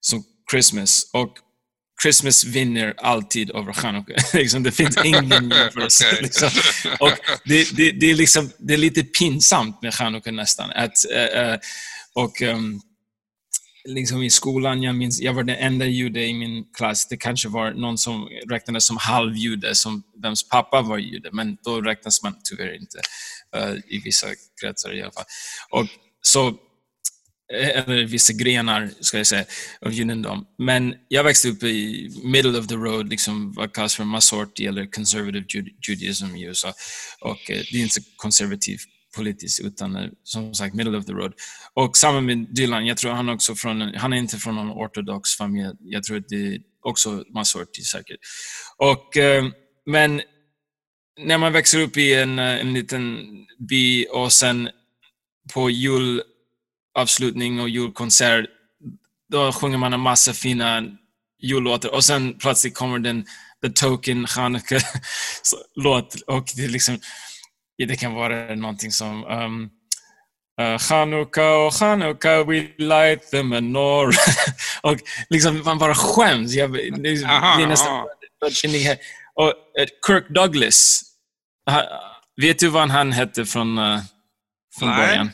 som 0.00 0.24
Christmas. 0.50 1.10
Och 1.12 1.38
Christmas 2.02 2.44
vinner 2.44 2.94
alltid 2.98 3.50
över 3.50 3.72
Chanukka. 3.72 4.14
liksom, 4.38 4.62
det 4.62 4.72
finns 4.72 4.98
ingen 5.04 5.30
jämförelse. 5.50 6.04
okay. 6.08 6.22
liksom. 6.22 6.48
Och 7.00 7.12
det, 7.44 7.76
det, 7.76 7.90
det, 7.90 8.10
är 8.10 8.14
liksom, 8.14 8.50
det 8.58 8.74
är 8.74 8.78
lite 8.78 9.02
pinsamt 9.02 9.82
med 9.82 9.94
Chanukka 9.94 10.30
nästan. 10.30 10.70
Att, 10.70 11.04
uh, 11.14 11.56
och 12.14 12.42
um, 12.42 12.80
liksom 13.84 14.22
i 14.22 14.30
skolan, 14.30 14.82
jag 14.82 14.94
minns, 14.94 15.20
jag 15.20 15.32
var 15.32 15.42
den 15.42 15.56
enda 15.56 15.86
jude 15.86 16.24
i 16.24 16.34
min 16.34 16.64
klass. 16.72 17.08
Det 17.08 17.16
kanske 17.16 17.48
var 17.48 17.70
någon 17.70 17.98
som 17.98 18.28
räknades 18.50 18.84
som 18.84 18.96
halvjude, 18.96 19.74
som 19.74 20.02
vems 20.22 20.48
pappa 20.48 20.82
var 20.82 20.98
jude, 20.98 21.30
men 21.32 21.56
då 21.64 21.80
räknas 21.80 22.22
man 22.22 22.34
tyvärr 22.44 22.74
inte 22.74 22.98
uh, 23.56 23.78
i 23.88 24.00
vissa 24.04 24.26
kretsar 24.60 24.94
i 24.94 25.02
alla 25.02 25.12
fall. 25.12 25.24
Och 25.70 25.86
så, 26.22 26.48
eh, 27.52 27.68
eller 27.68 28.04
vissa 28.04 28.32
grenar, 28.32 28.90
ska 29.00 29.16
jag 29.16 29.26
säga, 29.26 29.44
av 29.80 29.92
judendom. 29.92 30.46
Men 30.58 30.94
jag 31.08 31.24
växte 31.24 31.48
upp 31.48 31.62
i 31.62 32.10
middle 32.24 32.58
of 32.58 32.66
the 32.66 32.74
road, 32.74 33.08
liksom 33.08 33.52
vad 33.52 33.72
kallas 33.72 33.94
för 33.94 34.04
masorti 34.04 34.66
eller 34.66 34.86
conservative 34.86 35.70
judaism 35.88 36.36
i 36.36 36.44
USA. 36.44 36.72
Och 37.20 37.50
uh, 37.50 37.56
det 37.72 37.78
är 37.78 37.82
inte 37.82 38.00
konservativt 38.16 38.97
politiskt, 39.18 39.60
utan 39.60 39.96
eh, 39.96 40.10
som 40.24 40.54
sagt 40.54 40.74
middle 40.74 40.98
of 40.98 41.06
the 41.06 41.12
road. 41.12 41.32
Och 41.74 41.96
samma 41.96 42.20
med 42.20 42.46
Dylan, 42.50 42.86
jag 42.86 42.96
tror 42.96 43.12
han 43.12 43.28
också 43.28 43.54
från, 43.54 43.94
han 43.94 44.12
är 44.12 44.16
inte 44.16 44.36
från 44.36 44.54
någon 44.54 44.70
ortodox 44.70 45.34
familj. 45.36 45.74
Jag 45.80 46.04
tror 46.04 46.16
att 46.16 46.28
det 46.28 46.46
är 46.46 46.58
också 46.82 47.24
Masorti 47.34 47.82
säkert. 47.82 48.16
Och, 48.76 49.16
eh, 49.16 49.44
men 49.86 50.22
när 51.18 51.38
man 51.38 51.52
växer 51.52 51.80
upp 51.80 51.96
i 51.96 52.14
en, 52.14 52.38
eh, 52.38 52.60
en 52.60 52.74
liten 52.74 53.18
by 53.68 54.06
och 54.06 54.32
sen 54.32 54.68
på 55.54 55.70
julavslutning 55.70 57.60
och 57.60 57.68
julkonsert, 57.68 58.46
då 59.32 59.52
sjunger 59.52 59.78
man 59.78 59.92
en 59.92 60.00
massa 60.00 60.32
fina 60.32 60.82
jullåtar 61.42 61.94
och 61.94 62.04
sen 62.04 62.38
plötsligt 62.38 62.74
kommer 62.74 62.98
den 62.98 63.24
The 63.62 63.68
Token 63.68 64.26
Chanukka-låt 64.26 66.14
och 66.26 66.44
det 66.56 66.64
är 66.64 66.68
liksom 66.68 66.98
det 67.84 67.96
kan 67.96 68.14
vara 68.14 68.54
någonting 68.54 68.92
som 68.92 69.24
um, 69.24 69.70
uh, 70.60 70.78
Chanukka 70.78 71.54
och 71.54 71.74
Chanukka, 71.74 72.44
we 72.44 72.68
light 72.78 73.30
the 73.30 73.42
menorah. 73.42 74.12
och 74.82 74.96
liksom 75.30 75.62
man 75.64 75.78
bara 75.78 75.94
skäms. 75.94 76.54
Jag, 76.54 76.72
det, 76.72 76.88
är 77.08 77.66
nästan 77.66 78.06
här. 78.84 78.98
Och 79.34 79.48
eh, 79.48 79.88
Kirk 80.06 80.28
Douglas, 80.28 81.02
vet 82.36 82.58
du 82.58 82.68
vad 82.68 82.90
han 82.90 83.12
hette 83.12 83.44
från, 83.44 83.78
uh, 83.78 84.00
från 84.78 84.88
Nej. 84.88 85.06
början? 85.06 85.30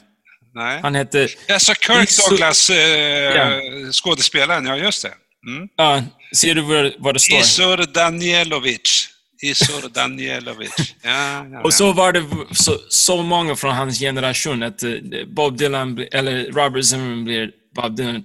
Nej. 0.54 0.80
Han 0.82 0.94
hette 0.94 1.28
Alltså 1.52 1.74
Kirk 1.74 2.28
Douglas, 2.28 2.70
eh, 2.70 2.76
Ja. 2.76 3.60
skådespelaren, 3.92 4.66
ja 4.66 4.76
just 4.76 5.02
det. 5.02 5.12
Mm. 5.46 5.68
Ja, 5.76 6.02
ser 6.34 6.54
du 6.54 6.60
vad, 6.60 6.92
vad 6.98 7.14
det 7.14 7.20
står? 7.20 7.38
Isor 7.38 7.76
Danielovic. 7.76 9.13
Isor 9.44 9.88
Danielovic. 9.88 10.94
Ja, 11.02 11.46
ja, 11.52 11.62
Och 11.62 11.74
så 11.74 11.92
var 11.92 12.12
det 12.12 12.24
så, 12.54 12.78
så 12.88 13.22
många 13.22 13.56
från 13.56 13.74
hans 13.74 13.98
generation 13.98 14.62
att 14.62 14.82
eh, 14.82 14.90
Bob 15.26 15.58
Dylan, 15.58 16.06
eller 16.12 16.52
Robert 16.52 16.84
Zimmerman 16.84 17.24
blir 17.24 17.50
Bob 17.74 17.96
Dylan. 17.96 18.24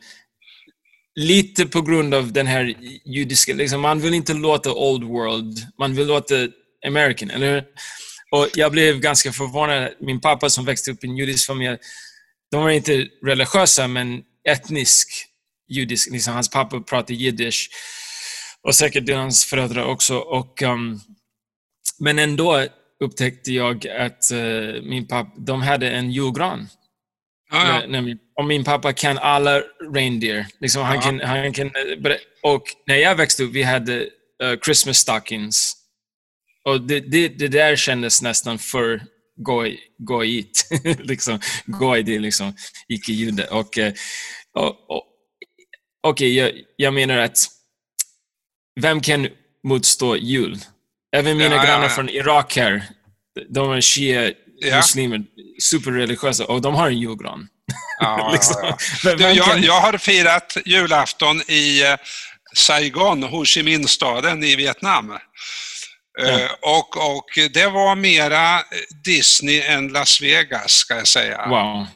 Lite 1.16 1.66
på 1.66 1.82
grund 1.82 2.14
av 2.14 2.34
den 2.34 2.48
här 2.48 2.76
judiska, 3.06 3.54
liksom, 3.54 3.82
man 3.82 4.00
vill 4.00 4.14
inte 4.14 4.34
låta 4.34 4.74
old 4.74 5.04
world, 5.04 5.58
man 5.80 5.96
vill 5.96 6.08
låta 6.08 6.36
American, 6.88 7.30
eller 7.30 7.54
hur? 7.54 7.64
Och 8.32 8.48
jag 8.54 8.72
blev 8.72 9.00
ganska 9.00 9.32
förvånad. 9.32 9.90
Min 10.00 10.22
pappa 10.22 10.50
som 10.50 10.66
växte 10.66 10.92
upp 10.92 11.04
i 11.04 11.08
en 11.08 11.18
judisk 11.18 11.48
familj, 11.48 11.78
de 12.52 12.64
var 12.64 12.70
inte 12.70 13.08
religiösa, 13.26 13.88
men 13.88 14.22
etnisk 14.50 15.26
judisk. 15.70 16.12
Liksom, 16.12 16.34
hans 16.34 16.50
pappa 16.50 16.80
pratade 16.80 17.14
jiddisch. 17.14 17.70
Och 18.68 18.76
säkert 18.76 19.06
Dylans 19.06 19.46
föräldrar 19.46 19.86
också. 19.86 20.18
Och, 20.18 20.62
um, 20.62 21.00
men 22.00 22.20
ändå 22.20 22.66
upptäckte 23.04 23.52
jag 23.52 23.88
att 23.88 24.32
eh, 24.32 24.82
min 24.84 25.08
pappa, 25.08 25.32
de 25.38 25.62
hade 25.62 25.90
en 25.92 26.12
julgran. 26.12 26.68
ja. 27.52 27.82
ja. 27.90 28.02
Och 28.40 28.46
min 28.46 28.64
pappa 28.64 28.94
kan 28.94 29.18
alla 29.18 29.62
reindeer. 29.94 30.48
Liksom, 30.60 30.84
han 30.84 30.96
Ja. 30.96 31.02
kan, 31.02 31.20
han 31.20 31.54
kan, 31.54 31.68
eh, 31.68 32.16
och 32.44 32.64
när 32.88 32.96
jag 32.96 33.16
växte 33.16 33.44
upp, 33.44 33.52
vi 33.54 33.64
hade 33.64 34.02
eh, 34.44 34.60
Christmas 34.66 34.98
stockings. 34.98 35.76
Och 36.66 36.82
det, 36.82 37.00
det, 37.00 37.28
det 37.28 37.48
där 37.48 37.76
kändes 37.76 38.22
nästan 38.22 38.60
för 38.60 39.02
goj, 39.36 39.80
gojigt. 39.98 40.68
liksom, 41.00 41.40
goj, 41.66 42.04
det 42.04 42.16
är 42.16 42.20
liksom 42.20 42.54
icke-jude. 42.88 43.48
Och, 43.48 43.78
och, 44.54 44.90
och, 44.90 45.04
Okej, 46.08 46.36
jag, 46.36 46.52
jag 46.76 46.94
menar 46.94 47.18
att 47.18 47.48
vem 48.82 49.02
kan 49.02 49.28
motstå 49.68 50.16
jul? 50.18 50.58
Även 51.16 51.38
mina 51.38 51.56
Ja, 51.56 51.64
grannar 51.64 51.84
ja. 51.84 51.90
från 51.90 52.10
Irak 52.10 52.56
här, 52.56 52.84
de 53.50 53.72
är 53.72 53.82
shia 53.82 54.32
muslimer, 54.76 55.22
superreligiösa, 55.62 56.46
och 56.46 56.62
de 56.62 56.76
har 56.76 56.88
en 56.88 56.98
julgran. 57.00 57.48
Ja, 58.00 58.30
Liksom. 58.34 58.74
Du, 59.04 59.24
jag, 59.24 59.46
kan- 59.46 59.64
jag 59.64 59.82
har 59.82 59.98
firat 59.98 60.58
julafton 60.66 61.42
i 61.48 61.84
eh, 61.84 61.96
Saigon, 62.56 63.24
Ho 63.24 63.46
Chi 63.46 63.64
Minh-staden 63.64 64.44
i 64.44 64.56
Vietnam. 64.56 65.12
Eh, 66.26 66.50
och, 66.62 67.16
och 67.16 67.26
det 67.54 67.66
var 67.68 67.96
mera 67.96 68.62
Disney 69.04 69.62
än 69.62 69.88
Las 69.88 70.22
Vegas, 70.22 70.72
ska 70.72 70.96
jag 70.96 71.08
säga. 71.08 71.48
Wow. 71.48 71.88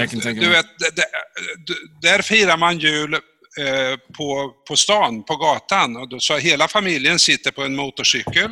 Eh, 0.00 0.32
du 0.34 0.48
vet, 0.48 0.66
d- 0.66 0.90
d- 1.66 1.74
där 2.08 2.22
firar 2.22 2.56
man 2.56 2.78
jul 2.78 3.18
på, 4.16 4.52
på 4.68 4.76
stan, 4.76 5.24
på 5.24 5.36
gatan. 5.36 5.96
Och 5.96 6.08
då, 6.08 6.20
så 6.20 6.36
hela 6.36 6.68
familjen 6.68 7.18
sitter 7.18 7.50
på 7.50 7.62
en 7.62 7.76
motorcykel, 7.76 8.50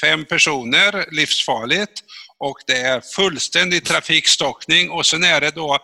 fem 0.00 0.24
personer, 0.24 1.06
livsfarligt. 1.14 1.92
Och 2.40 2.56
det 2.66 2.76
är 2.80 3.00
fullständig 3.16 3.84
trafikstockning 3.84 4.90
och 4.90 5.06
sen 5.06 5.24
är 5.24 5.40
det 5.40 5.50
då 5.54 5.78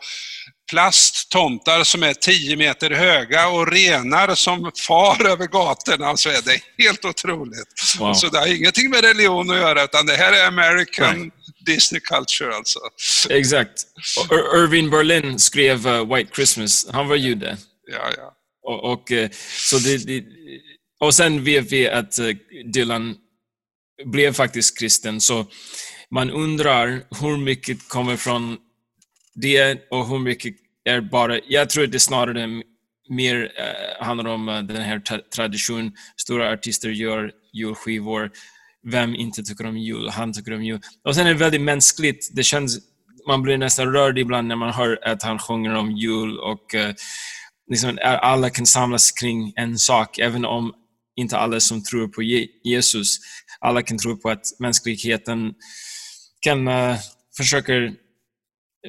plasttomtar 0.70 1.84
som 1.84 2.02
är 2.02 2.14
10 2.14 2.56
meter 2.56 2.90
höga 2.90 3.48
och 3.48 3.72
renar 3.72 4.34
som 4.34 4.72
far 4.86 5.26
över 5.30 5.46
gatorna. 5.46 6.16
Så 6.16 6.28
är 6.28 6.42
det 6.44 6.84
helt 6.84 7.04
otroligt. 7.04 7.96
Wow. 7.98 8.14
Så 8.14 8.28
det 8.28 8.38
har 8.38 8.56
ingenting 8.56 8.90
med 8.90 9.00
religion 9.04 9.50
att 9.50 9.56
göra 9.56 9.84
utan 9.84 10.06
det 10.06 10.16
här 10.16 10.32
är 10.32 10.46
American 10.46 11.30
Disney 11.66 12.00
culture 12.00 12.54
alltså. 12.56 12.78
Exakt. 13.30 13.72
Ir- 14.30 14.62
Irving 14.64 14.90
Berlin 14.90 15.38
skrev 15.38 15.86
eh, 15.86 16.14
White 16.14 16.30
Christmas. 16.34 16.86
Han 16.92 17.08
var 17.08 17.16
jude. 17.16 17.56
Ja, 17.92 18.10
ja. 18.16 18.33
Och, 18.64 18.92
och, 18.92 19.12
eh, 19.12 19.30
så 19.70 19.78
det, 19.78 20.06
det, 20.06 20.24
och 21.00 21.14
sen 21.14 21.44
vet 21.44 21.72
vi 21.72 21.88
att 21.88 22.18
eh, 22.18 22.26
Dylan 22.72 23.16
blev 24.04 24.32
faktiskt 24.32 24.78
kristen, 24.78 25.20
så 25.20 25.46
man 26.10 26.30
undrar 26.30 26.86
hur 27.20 27.36
mycket 27.36 27.88
kommer 27.88 28.16
från 28.16 28.56
det 29.34 29.88
och 29.90 30.08
hur 30.08 30.18
mycket 30.18 30.54
är 30.84 31.00
bara... 31.00 31.40
Jag 31.48 31.70
tror 31.70 31.86
det 31.86 32.00
snarare 32.00 32.62
mer 33.08 33.52
eh, 33.56 34.06
handlar 34.06 34.30
om 34.30 34.46
den 34.46 34.82
här 34.82 34.98
tra- 34.98 35.28
traditionen. 35.34 35.92
Stora 36.16 36.52
artister 36.52 36.88
gör 36.88 37.32
julskivor. 37.52 38.30
Vem 38.86 39.14
inte 39.14 39.42
tycker 39.42 39.66
om 39.66 39.78
jul? 39.78 40.08
Han 40.08 40.32
tycker 40.32 40.54
om 40.54 40.64
jul. 40.64 40.80
Och 41.04 41.14
sen 41.14 41.26
är 41.26 41.32
det 41.32 41.40
väldigt 41.40 41.60
mänskligt. 41.60 42.30
Det 42.32 42.42
känns... 42.42 42.78
Man 43.26 43.42
blir 43.42 43.58
nästan 43.58 43.92
rörd 43.92 44.18
ibland 44.18 44.48
när 44.48 44.56
man 44.56 44.72
hör 44.72 45.08
att 45.08 45.22
han 45.22 45.38
sjunger 45.38 45.74
om 45.74 45.92
jul 45.92 46.38
och 46.38 46.74
liksom, 47.70 47.98
alla 48.02 48.50
kan 48.50 48.66
samlas 48.66 49.12
kring 49.12 49.52
en 49.56 49.78
sak, 49.78 50.18
även 50.18 50.44
om 50.44 50.74
inte 51.16 51.38
alla 51.38 51.60
som 51.60 51.82
tror 51.84 52.08
på 52.08 52.22
Je- 52.22 52.48
Jesus, 52.64 53.18
alla 53.60 53.82
kan 53.82 53.98
tro 53.98 54.16
på 54.16 54.30
att 54.30 54.46
mänskligheten 54.58 55.54
kan 56.40 56.68
uh, 56.68 56.96
försöka, 57.36 57.72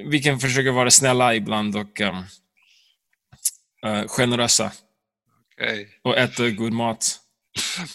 vi 0.09 0.19
kan 0.21 0.39
försöka 0.39 0.71
vara 0.71 0.91
snälla 0.91 1.35
ibland 1.35 1.75
och 1.75 1.99
um, 2.01 2.17
uh, 3.85 4.07
generösa 4.07 4.71
Okej. 5.53 5.89
och 6.03 6.17
äta 6.17 6.49
god 6.49 6.73
mat. 6.73 7.19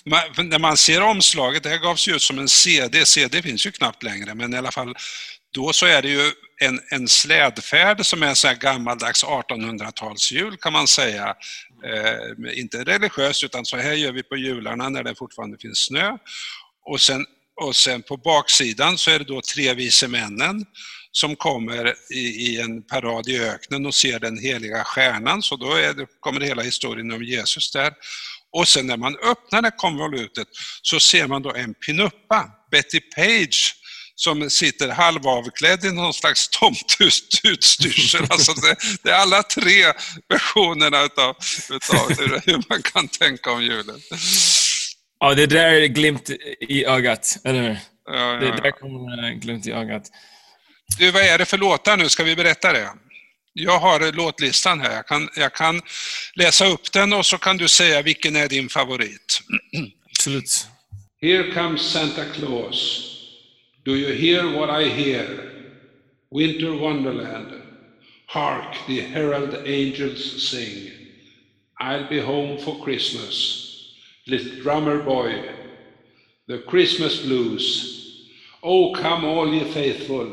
Man, 0.04 0.48
när 0.48 0.58
man 0.58 0.76
ser 0.76 1.02
omslaget, 1.02 1.62
det 1.62 1.68
här 1.68 1.78
gavs 1.78 2.08
ju 2.08 2.14
ut 2.14 2.22
som 2.22 2.38
en 2.38 2.48
CD, 2.48 3.06
CD 3.06 3.42
finns 3.42 3.66
ju 3.66 3.70
knappt 3.70 4.02
längre, 4.02 4.34
men 4.34 4.54
i 4.54 4.56
alla 4.56 4.72
fall 4.72 4.94
då 5.54 5.72
så 5.72 5.86
är 5.86 6.02
det 6.02 6.08
ju 6.08 6.32
en, 6.60 6.80
en 6.90 7.08
slädfärd 7.08 8.06
som 8.06 8.22
är 8.22 8.34
så 8.34 8.48
här 8.48 8.54
gammaldags 8.54 9.24
1800-talsjul 9.24 10.56
kan 10.56 10.72
man 10.72 10.86
säga. 10.86 11.34
Eh, 11.84 12.58
inte 12.60 12.84
religiöst 12.84 13.44
utan 13.44 13.64
så 13.64 13.76
här 13.76 13.92
gör 13.92 14.12
vi 14.12 14.22
på 14.22 14.36
jularna 14.36 14.88
när 14.88 15.02
det 15.02 15.14
fortfarande 15.14 15.58
finns 15.58 15.78
snö. 15.78 16.16
Och 16.86 17.00
sen, 17.00 17.26
och 17.60 17.76
sen 17.76 18.02
på 18.02 18.16
baksidan 18.16 18.98
så 18.98 19.10
är 19.10 19.18
det 19.18 19.24
då 19.24 19.40
tre 19.40 19.74
vise 19.74 20.08
männen 20.08 20.64
som 21.12 21.36
kommer 21.36 21.94
i, 22.10 22.18
i 22.18 22.60
en 22.60 22.82
parad 22.82 23.28
i 23.28 23.40
öknen 23.40 23.86
och 23.86 23.94
ser 23.94 24.18
den 24.18 24.38
heliga 24.38 24.84
stjärnan, 24.84 25.42
så 25.42 25.56
då 25.56 25.74
är 25.74 25.94
det, 25.94 26.06
kommer 26.20 26.40
hela 26.40 26.62
historien 26.62 27.12
om 27.12 27.22
Jesus 27.22 27.72
där. 27.72 27.92
Och 28.52 28.68
sen 28.68 28.86
när 28.86 28.96
man 28.96 29.16
öppnar 29.16 29.62
det 29.62 29.70
konvolutet 29.76 30.48
så 30.82 31.00
ser 31.00 31.26
man 31.26 31.42
då 31.42 31.54
en 31.54 31.74
pinuppa, 31.74 32.50
Betty 32.70 33.00
Page, 33.00 33.74
som 34.20 34.50
sitter 34.50 34.88
halvavklädd 34.88 35.84
i 35.84 35.92
någon 35.92 36.14
slags 36.14 36.48
tomtutstyrsel. 36.48 38.26
Alltså 38.30 38.52
det, 38.52 38.76
det 39.02 39.10
är 39.10 39.14
alla 39.14 39.42
tre 39.42 39.92
versionerna 40.28 41.02
utav, 41.02 41.36
utav 41.70 42.08
hur, 42.18 42.42
hur 42.46 42.64
man 42.68 42.82
kan 42.82 43.08
tänka 43.08 43.52
om 43.52 43.62
julen. 43.62 44.00
Ja, 45.20 45.34
det 45.34 45.46
där 45.46 45.72
är 45.72 45.86
glimt 45.86 46.30
i 46.60 46.84
ögat, 46.84 47.38
eller 47.44 47.62
hur? 47.62 47.78
Ja, 48.06 48.12
Det 48.12 48.46
ja, 48.46 48.52
där 48.56 48.64
ja. 48.64 48.72
kommer 48.72 49.28
äh, 49.28 49.34
glimt 49.34 49.66
i 49.66 49.72
ögat. 49.72 50.02
Du, 50.98 51.10
vad 51.10 51.22
är 51.22 51.38
det 51.38 51.44
för 51.44 51.58
låtar 51.58 51.96
nu? 51.96 52.08
Ska 52.08 52.24
vi 52.24 52.36
berätta 52.36 52.72
det? 52.72 52.88
Jag 53.52 53.78
har 53.78 54.12
låtlistan 54.12 54.80
här. 54.80 54.94
Jag 54.94 55.06
kan, 55.06 55.28
jag 55.36 55.54
kan 55.54 55.82
läsa 56.34 56.66
upp 56.66 56.92
den 56.92 57.12
och 57.12 57.26
så 57.26 57.38
kan 57.38 57.56
du 57.56 57.68
säga 57.68 58.02
vilken 58.02 58.36
är 58.36 58.48
din 58.48 58.68
favorit. 58.68 59.40
Absolut. 60.10 60.66
Here 61.22 61.52
comes 61.52 61.82
Santa 61.82 62.24
Claus. 62.34 63.06
Do 63.84 63.94
you 63.94 64.12
hear 64.12 64.58
what 64.58 64.68
I 64.68 64.84
hear? 64.84 65.26
Winter 66.30 66.74
wonderland. 66.74 67.52
Hark, 68.26 68.76
the 68.86 69.00
herald 69.00 69.54
angels 69.66 70.50
sing. 70.50 70.90
I'll 71.80 72.08
be 72.08 72.20
home 72.20 72.58
for 72.58 72.84
Christmas. 72.84 73.94
Little 74.26 74.62
drummer 74.62 75.02
boy. 75.02 75.42
The 76.46 76.58
Christmas 76.58 77.24
blues. 77.24 78.28
Oh, 78.62 78.92
come 78.92 79.24
all 79.24 79.48
ye 79.48 79.64
faithful. 79.72 80.28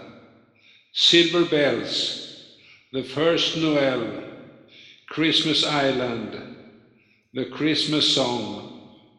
Silver 0.92 1.44
bells. 1.48 2.56
The 2.92 3.04
first 3.04 3.56
Noel. 3.56 4.24
Christmas 5.08 5.64
Island, 5.64 6.51
The 7.34 7.56
Christmas 7.58 8.14
Song 8.14 8.68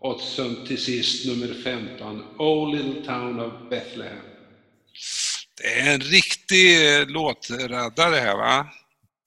och 0.02 0.22
sen 0.22 0.68
till 0.68 0.84
sist 0.84 1.26
nummer 1.26 1.64
15, 1.64 2.24
Oh 2.38 2.76
Little 2.76 3.06
Town 3.06 3.40
of 3.40 3.70
Bethlehem. 3.70 4.26
Det 5.62 5.80
är 5.80 5.94
en 5.94 6.02
riktig 6.02 6.78
låtraddare 7.10 8.16
här 8.16 8.38
va? 8.38 8.68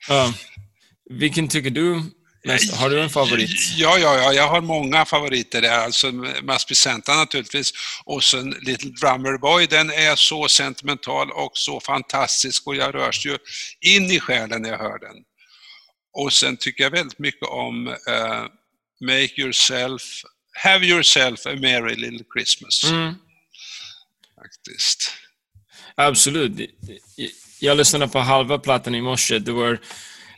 Ja. 0.09 0.35
vilken 1.11 1.49
tycker 1.49 1.71
du? 1.71 2.03
nästa. 2.47 2.77
Har 2.77 2.91
du 2.91 3.01
en 3.01 3.11
favorit? 3.11 3.51
Ja, 3.77 3.99
ja, 3.99 4.17
ja, 4.19 4.33
jag 4.33 4.49
har 4.49 4.61
många 4.61 5.05
favoriter 5.05 5.63
där. 5.63 5.79
Alltså 5.79 6.13
Must 6.43 6.69
Be 6.69 6.75
Santa 6.75 7.15
naturligtvis 7.15 7.73
och 8.05 8.25
sen 8.25 8.51
Little 8.51 8.91
Drummer 8.91 9.39
Boy. 9.39 9.67
Den 9.67 9.91
är 9.91 10.17
så 10.17 10.49
sentimental 10.49 11.31
och 11.31 11.51
så 11.55 11.81
fantastisk 11.81 12.67
och 12.67 12.77
jag 12.77 12.95
rörs 12.95 13.27
ju 13.27 13.39
in 13.81 14.11
i 14.11 14.21
själen 14.21 14.63
när 14.63 14.69
jag 14.69 14.79
hör 14.79 14.99
den. 14.99 15.17
Och 16.13 16.33
sen 16.33 16.57
tycker 16.57 16.85
jag 16.85 16.91
väldigt 16.91 17.19
mycket 17.19 17.49
om 17.49 17.89
uh, 17.89 18.47
Make 19.01 19.41
Yourself, 19.43 20.03
Have 20.53 20.87
Yourself 20.87 21.47
a 21.47 21.57
Merry 21.61 21.95
Little 21.95 22.25
Christmas. 22.35 22.85
Mm. 22.85 23.15
Faktiskt. 24.35 25.13
Absolut. 25.95 26.71
Jag 27.61 27.77
lyssnade 27.77 28.09
på 28.09 28.19
halva 28.19 28.59
plattan 28.59 28.95
i 28.95 29.01
morse. 29.01 29.39
Det 29.39 29.53
var, 29.53 29.81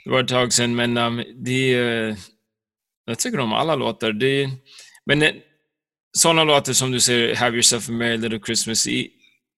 det 0.04 0.10
var 0.10 0.20
ett 0.20 0.28
tag 0.28 0.52
sedan, 0.52 0.76
men 0.76 0.96
um, 0.96 1.24
det, 1.34 1.80
uh, 1.80 2.16
jag 3.04 3.18
tycker 3.18 3.40
om 3.40 3.52
alla 3.52 3.76
låtar. 3.76 4.12
Det, 4.12 4.50
men 5.06 5.22
uh, 5.22 5.30
sådana 6.16 6.44
låtar 6.44 6.72
som 6.72 6.90
du 6.90 7.00
säger, 7.00 7.36
Have 7.36 7.56
yourself 7.56 7.88
a 7.88 7.92
merry 7.92 8.16
little 8.16 8.40
Christmas, 8.46 8.86
i, 8.86 9.10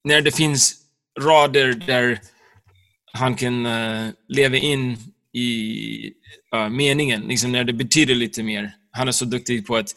när 0.05 0.21
det 0.21 0.33
finns 0.33 0.75
rader 1.21 1.73
där 1.73 2.21
han 3.13 3.35
kan 3.35 3.67
uh, 3.67 4.11
leva 4.29 4.57
in 4.57 4.97
i 5.33 6.13
uh, 6.55 6.69
meningen, 6.69 7.23
liksom 7.23 7.53
när 7.53 7.65
det 7.65 7.73
betyder 7.73 8.15
lite 8.15 8.43
mer. 8.43 8.73
Han 8.92 9.09
är 9.09 9.12
så 9.12 9.24
duktig 9.24 9.66
på 9.66 9.76
att, 9.76 9.94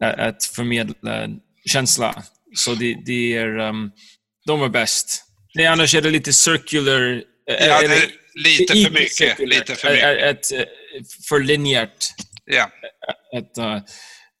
att 0.00 0.44
förmedla 0.44 1.28
känsla. 1.66 2.22
Så 2.54 2.74
det, 2.74 2.96
det 3.06 3.36
är, 3.36 3.58
um, 3.58 3.90
de 4.46 4.62
är 4.62 4.68
bäst. 4.68 5.24
Nej, 5.54 5.66
annars 5.66 5.94
är 5.94 6.02
det 6.02 6.10
lite 6.10 6.32
circular. 6.32 7.24
Ja, 7.46 7.80
det 7.80 7.86
är 7.86 8.10
lite 8.34 8.74
för 8.74 8.90
mycket. 8.90 9.12
Circular, 9.12 9.56
lite 9.56 9.74
för 9.74 9.90
mycket. 9.90 10.22
Ett, 10.22 10.52
ett, 10.52 10.68
för 11.28 11.40
linjärt. 11.40 12.06
Ja. 12.44 12.70
Ett, 13.36 13.58
uh, 13.58 13.78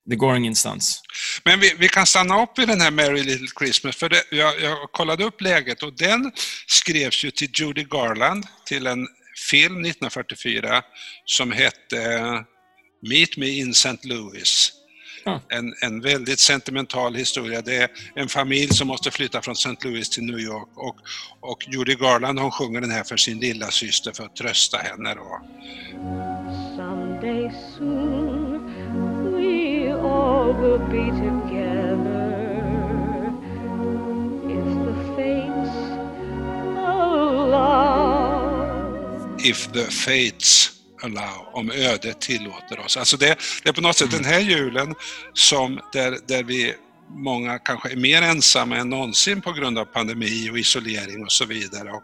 det 0.06 0.16
går 0.16 0.36
ingenstans. 0.36 1.02
Men 1.44 1.60
vi, 1.60 1.74
vi, 1.78 1.88
kan 1.88 2.06
stanna 2.06 2.42
upp 2.42 2.58
i 2.58 2.64
den 2.64 2.80
här 2.80 2.90
Merry 2.90 3.22
Little 3.22 3.48
Christmas, 3.58 3.96
för 3.96 4.08
det, 4.08 4.22
jag, 4.30 4.60
jag 4.60 4.92
kollade 4.92 5.24
upp 5.24 5.40
läget 5.40 5.82
och 5.82 5.96
den 5.96 6.32
skrevs 6.66 7.24
ju 7.24 7.30
till 7.30 7.50
Judy 7.54 7.84
Garland, 7.84 8.46
till 8.66 8.86
en 8.86 9.06
film 9.50 9.84
1944 9.84 10.82
som 11.24 11.52
hette 11.52 12.44
Meet 13.00 13.36
Me 13.36 13.46
in 13.46 13.70
St. 13.70 13.98
Louis. 14.02 14.72
Ja. 15.24 15.40
En, 15.48 15.74
en 15.80 16.00
väldigt 16.00 16.40
sentimental 16.40 17.14
historia. 17.14 17.62
Det 17.62 17.76
är 17.76 17.90
en 18.14 18.28
familj 18.28 18.68
som 18.68 18.88
måste 18.88 19.10
flytta 19.10 19.42
från 19.42 19.52
St. 19.52 19.76
Louis 19.84 20.10
till 20.10 20.24
New 20.24 20.38
York 20.38 20.68
och, 20.74 20.96
och 21.40 21.66
Judy 21.72 21.94
Garland 21.94 22.38
hon 22.38 22.50
sjunger 22.50 22.80
den 22.80 22.90
här 22.90 23.04
för 23.04 23.16
sin 23.16 23.38
lilla 23.38 23.70
syster 23.70 24.12
för 24.12 24.24
att 24.24 24.36
trösta 24.36 24.78
henne. 24.78 25.14
Då. 25.14 25.40
Someday 26.76 27.50
soon 27.78 28.60
we 29.34 29.92
all 29.92 30.52
will 30.54 30.78
be 30.78 31.10
together 31.10 32.30
If 34.48 34.64
the 34.84 34.94
fates 35.16 35.76
allow 36.86 37.80
If 39.38 39.72
the 39.72 39.84
fates 39.84 40.79
allow, 41.02 41.48
om 41.52 41.70
ödet 41.70 42.20
tillåter 42.20 42.80
oss. 42.80 42.96
Alltså 42.96 43.16
det, 43.16 43.38
det 43.62 43.68
är 43.68 43.72
på 43.72 43.80
något 43.80 43.96
sätt 43.96 44.10
den 44.10 44.24
här 44.24 44.40
julen 44.40 44.94
som 45.34 45.80
där, 45.92 46.18
där 46.26 46.42
vi 46.42 46.74
många 47.08 47.58
kanske 47.58 47.92
är 47.92 47.96
mer 47.96 48.22
ensamma 48.22 48.76
än 48.76 48.90
någonsin 48.90 49.40
på 49.40 49.52
grund 49.52 49.78
av 49.78 49.84
pandemi 49.84 50.50
och 50.50 50.58
isolering 50.58 51.24
och 51.24 51.32
så 51.32 51.44
vidare. 51.44 51.90
Och, 51.90 52.02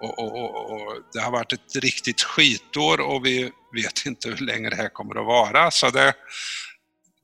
och, 0.00 0.18
och, 0.18 0.72
och, 0.72 0.94
Det 1.12 1.20
har 1.20 1.30
varit 1.30 1.52
ett 1.52 1.76
riktigt 1.76 2.22
skitår 2.22 3.00
och 3.00 3.26
vi 3.26 3.50
vet 3.74 4.06
inte 4.06 4.28
hur 4.28 4.46
länge 4.46 4.70
det 4.70 4.76
här 4.76 4.88
kommer 4.88 5.20
att 5.20 5.26
vara. 5.26 5.70
Så 5.70 5.90
det, 5.90 6.14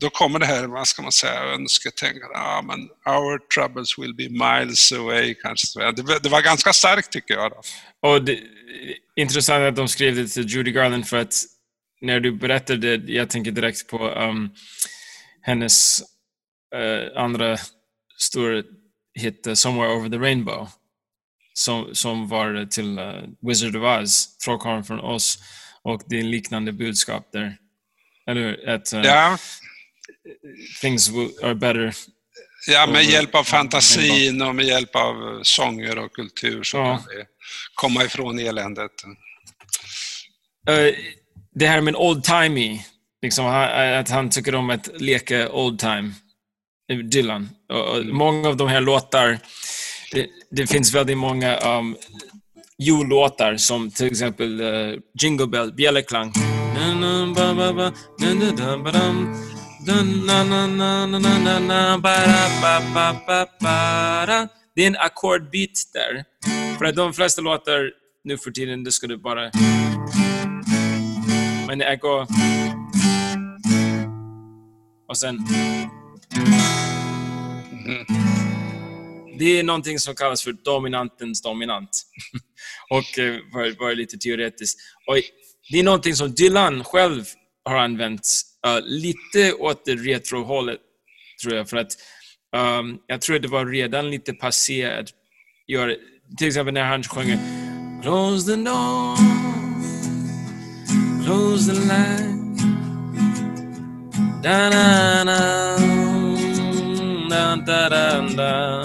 då 0.01 0.11
kommer 0.11 0.39
det 0.39 0.47
här, 0.47 0.67
vad 0.67 0.89
ska 0.89 1.03
man 1.03 1.13
säga, 1.13 1.43
önsketänkandet. 1.43 2.31
Ja, 2.35 2.63
men 2.67 2.81
our 3.15 3.39
troubles 3.55 3.99
will 3.99 4.15
be 4.15 4.29
miles 4.29 4.93
away 4.93 5.35
kanske. 5.35 5.93
Det, 5.93 6.19
det 6.23 6.29
var 6.29 6.43
ganska 6.43 6.73
starkt 6.73 7.13
tycker 7.13 7.35
jag. 7.35 7.51
Då. 7.51 7.63
Och 8.09 8.25
det, 8.25 8.41
intressant 9.17 9.63
att 9.63 9.77
de 9.77 9.89
skrev 9.89 10.17
det 10.17 10.29
till 10.29 10.49
Judy 10.49 10.73
Garland 10.73 11.09
för 11.09 11.17
att 11.17 11.35
när 12.01 12.21
du 12.21 12.33
berättade, 12.33 12.95
jag 12.95 13.31
tänker 13.31 13.51
direkt 13.51 13.89
på 13.89 14.09
um, 14.09 14.55
hennes 15.43 16.03
uh, 16.75 17.23
andra 17.23 17.57
stora 18.19 18.63
hit 19.15 19.47
uh, 19.47 19.55
Somewhere 19.55 19.93
Over 19.93 20.09
the 20.09 20.19
Rainbow 20.19 20.69
som, 21.55 21.95
som 21.95 22.29
var 22.29 22.67
till 22.67 22.99
uh, 22.99 23.23
Wizard 23.41 23.77
of 23.77 24.03
Oz, 24.03 24.39
Trollkarlen 24.39 24.85
från 24.85 25.01
Oz 25.01 25.39
och 25.83 26.03
det 26.07 26.19
är 26.19 26.23
liknande 26.23 26.73
budskap 26.73 27.33
där. 27.33 27.57
Eller 28.27 28.69
att 28.69 28.95
uh, 28.95 29.01
ja. 29.01 29.39
things 30.81 31.11
are 31.43 31.55
better 31.55 31.95
Ja, 32.67 32.87
med 32.87 33.05
hjälp 33.05 33.35
av 33.35 33.45
fantasin 33.45 34.43
och 34.43 34.55
med 34.55 34.65
hjälp 34.65 34.97
av 34.97 35.41
sånger 35.43 35.99
och 35.99 36.13
kultur 36.13 36.63
så 36.63 36.77
ja. 36.77 36.97
kan 36.97 37.07
vi 37.17 37.25
komma 37.75 38.05
ifrån 38.05 38.39
eländet. 38.39 38.91
Uh, 40.71 40.95
det 41.55 41.67
här 41.67 41.81
med 41.81 41.95
old-timey, 41.95 42.79
liksom, 43.23 43.47
att 43.47 44.11
han 44.11 44.31
tycker 44.31 44.55
om 44.55 44.71
att 44.71 44.89
leka 45.01 45.53
old-time, 45.53 46.13
Dylan. 47.11 47.49
Och 47.73 47.97
mm. 47.97 48.17
många 48.17 48.49
av 48.49 48.57
de 48.57 48.69
här 48.69 48.81
låtar, 48.81 49.39
det, 50.13 50.27
det 50.51 50.67
finns 50.67 50.95
väldigt 50.95 51.19
många 51.19 51.57
um, 51.57 51.97
jullåtar 52.79 53.57
som 53.57 53.91
till 53.91 54.07
exempel 54.07 54.61
uh, 54.61 54.99
Jingle 55.23 55.47
Bell, 55.47 55.73
Bjällerklang. 55.73 56.33
Det 64.75 64.83
är 64.83 64.87
en 64.87 64.97
ackordbit 64.97 65.83
där. 65.93 66.25
För 66.79 66.85
att 66.85 66.97
de 66.97 67.13
flesta 67.13 67.43
låtar 67.43 67.91
nu 68.25 68.39
för 68.39 68.51
tiden, 68.51 68.85
det 68.85 68.93
skulle 68.93 69.17
bara... 69.17 69.51
Men 71.67 71.79
det 71.79 71.97
går... 72.01 72.27
Och 75.09 75.17
sen... 75.17 75.39
Det 79.39 79.59
är 79.59 79.63
någonting 79.63 79.99
som 79.99 80.15
kallas 80.15 80.43
för 80.43 80.53
dominantens 80.53 81.43
dominant. 81.43 82.03
och 82.91 83.05
var, 83.53 83.79
var 83.85 83.95
lite 83.95 84.19
teoretiskt. 84.19 84.81
Och 85.07 85.17
det 85.71 85.79
är 85.79 85.85
någonting 85.85 86.15
som 86.15 86.35
Dylan 86.35 86.85
själv 86.85 87.25
har 87.65 87.77
använt 87.77 88.52
uh, 88.67 88.81
lite 88.85 89.53
åt 89.53 89.85
det 89.85 89.95
retro-hållet, 89.95 90.81
tror 91.43 91.55
jag. 91.55 91.69
För 91.69 91.77
att 91.77 91.93
um, 92.57 92.99
jag 93.07 93.21
tror 93.21 93.37
att 93.37 93.43
det 93.43 93.49
var 93.49 93.67
redan 93.67 94.11
lite 94.11 94.33
passé 94.33 94.85
att 94.85 95.09
göra, 95.67 95.95
till 96.39 96.47
exempel 96.47 96.75
när 96.75 96.85
han 96.85 97.03
sjunger 97.03 97.39
Close 98.03 98.47
the 98.47 98.57
door, 98.57 99.17
close 101.25 101.67
the 101.67 101.73
light, 101.73 102.59
da 104.43 104.71
da 104.71 105.25
da 105.25 105.77
da 107.29 107.57
da 107.57 107.89
da 107.89 108.29
da 108.37 108.83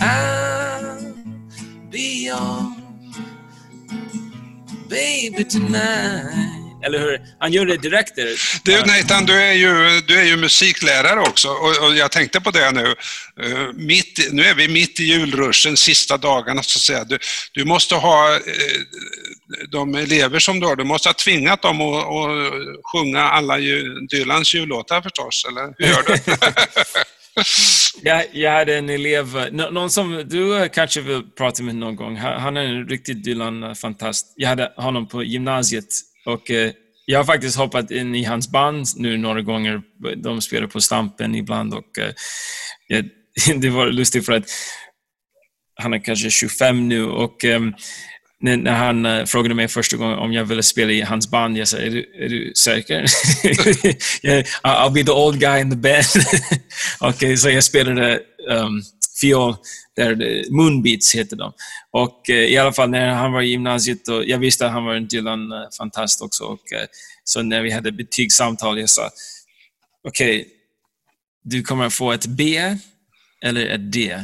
I'll 0.00 1.14
be 1.90 2.26
your 2.26 2.76
baby 4.88 5.44
tonight. 5.44 6.47
Eller 6.88 6.98
hur? 6.98 7.20
Han 7.38 7.52
gör 7.52 7.66
det 7.66 7.76
direkt. 7.76 8.12
Du 8.64 8.80
Nathan, 8.80 9.26
du 9.26 9.42
är 9.42 9.52
ju, 9.52 10.00
du 10.00 10.18
är 10.18 10.24
ju 10.24 10.36
musiklärare 10.36 11.20
också 11.20 11.48
och, 11.48 11.86
och 11.86 11.96
jag 11.96 12.12
tänkte 12.12 12.40
på 12.40 12.50
det 12.50 12.70
nu. 12.70 12.94
Uh, 13.44 13.72
mitt, 13.74 14.28
nu 14.32 14.42
är 14.42 14.54
vi 14.54 14.68
mitt 14.68 15.00
i 15.00 15.04
julruschen, 15.04 15.76
sista 15.76 16.16
dagarna 16.16 16.62
så 16.62 16.78
att 16.78 16.82
säga. 16.82 17.04
Du, 17.04 17.18
du 17.52 17.64
måste 17.64 17.94
ha 17.94 18.34
uh, 18.34 18.40
de 19.70 19.94
elever 19.94 20.38
som 20.38 20.60
du 20.60 20.66
har, 20.66 20.76
du 20.76 20.84
måste 20.84 21.08
ha 21.08 21.14
tvingat 21.14 21.62
dem 21.62 21.80
att, 21.80 22.04
att 22.04 22.50
sjunga 22.92 23.22
alla 23.22 23.56
Dylans 24.10 24.54
jullåtar 24.54 25.02
förstås, 25.02 25.46
eller 25.48 25.74
hur 25.78 25.86
gör 25.86 26.02
du? 26.06 26.18
jag, 28.02 28.24
jag 28.32 28.52
hade 28.52 28.78
en 28.78 28.90
elev, 28.90 29.52
någon 29.52 29.90
som 29.90 30.24
du 30.28 30.68
kanske 30.68 31.00
vill 31.00 31.22
prata 31.38 31.62
med 31.62 31.74
någon 31.74 31.96
gång. 31.96 32.16
Han 32.16 32.56
är 32.56 32.64
en 32.64 32.88
riktig 32.88 33.24
Dylan-fantast. 33.24 34.32
Jag 34.36 34.48
hade 34.48 34.72
honom 34.76 35.08
på 35.08 35.24
gymnasiet 35.24 35.84
och 36.28 36.50
eh, 36.50 36.72
jag 37.06 37.18
har 37.18 37.24
faktiskt 37.24 37.56
hoppat 37.56 37.90
in 37.90 38.14
i 38.14 38.24
hans 38.24 38.50
band 38.50 38.86
nu 38.96 39.16
några 39.16 39.42
gånger. 39.42 39.82
De 40.16 40.40
spelar 40.40 40.66
på 40.66 40.80
Stampen 40.80 41.34
ibland 41.34 41.74
och 41.74 41.98
eh, 41.98 43.04
det 43.60 43.70
var 43.70 43.86
lustigt 43.86 44.26
för 44.26 44.32
att 44.32 44.50
han 45.74 45.94
är 45.94 45.98
kanske 45.98 46.30
25 46.30 46.88
nu 46.88 47.04
och 47.04 47.44
eh, 47.44 47.60
när, 48.40 48.56
när 48.56 48.74
han 48.74 49.06
uh, 49.06 49.24
frågade 49.24 49.54
mig 49.54 49.68
första 49.68 49.96
gången 49.96 50.18
om 50.18 50.32
jag 50.32 50.44
ville 50.44 50.62
spela 50.62 50.92
i 50.92 51.00
hans 51.00 51.30
band, 51.30 51.58
jag 51.58 51.68
sa, 51.68 51.76
är 51.76 51.90
du, 51.90 52.24
är 52.24 52.28
du 52.28 52.52
säker? 52.56 52.94
yeah, 54.22 54.44
I'll 54.62 54.92
be 54.92 55.04
the 55.04 55.12
old 55.12 55.40
guy 55.40 55.60
in 55.60 55.70
the 55.70 55.76
band. 55.76 56.04
Okej, 57.00 57.10
okay, 57.10 57.36
så 57.36 57.50
jag 57.50 57.64
spelade 57.64 58.20
um, 58.48 58.82
fiol, 59.20 59.56
där 59.96 60.22
eh, 60.22 60.42
Moonbeats 60.50 61.14
heter 61.14 61.36
de. 61.36 61.52
Och 61.90 62.26
uh, 62.30 62.36
i 62.36 62.58
alla 62.58 62.72
fall 62.72 62.90
när 62.90 63.08
han 63.08 63.32
var 63.32 63.42
i 63.42 63.48
gymnasiet, 63.48 64.08
och 64.08 64.24
jag 64.24 64.38
visste 64.38 64.66
att 64.66 64.72
han 64.72 64.84
var 64.84 64.94
en 64.94 65.08
Dylan-fantast 65.08 66.22
också. 66.22 66.44
Och, 66.44 66.72
uh, 66.72 66.86
så 67.24 67.42
när 67.42 67.62
vi 67.62 67.70
hade 67.70 67.92
betygssamtal, 67.92 68.80
jag 68.80 68.90
sa, 68.90 69.10
okej, 70.08 70.40
okay, 70.40 70.52
du 71.44 71.62
kommer 71.62 71.86
att 71.86 71.94
få 71.94 72.12
ett 72.12 72.26
B 72.26 72.60
eller 73.44 73.66
ett 73.66 73.92
D. 73.92 74.20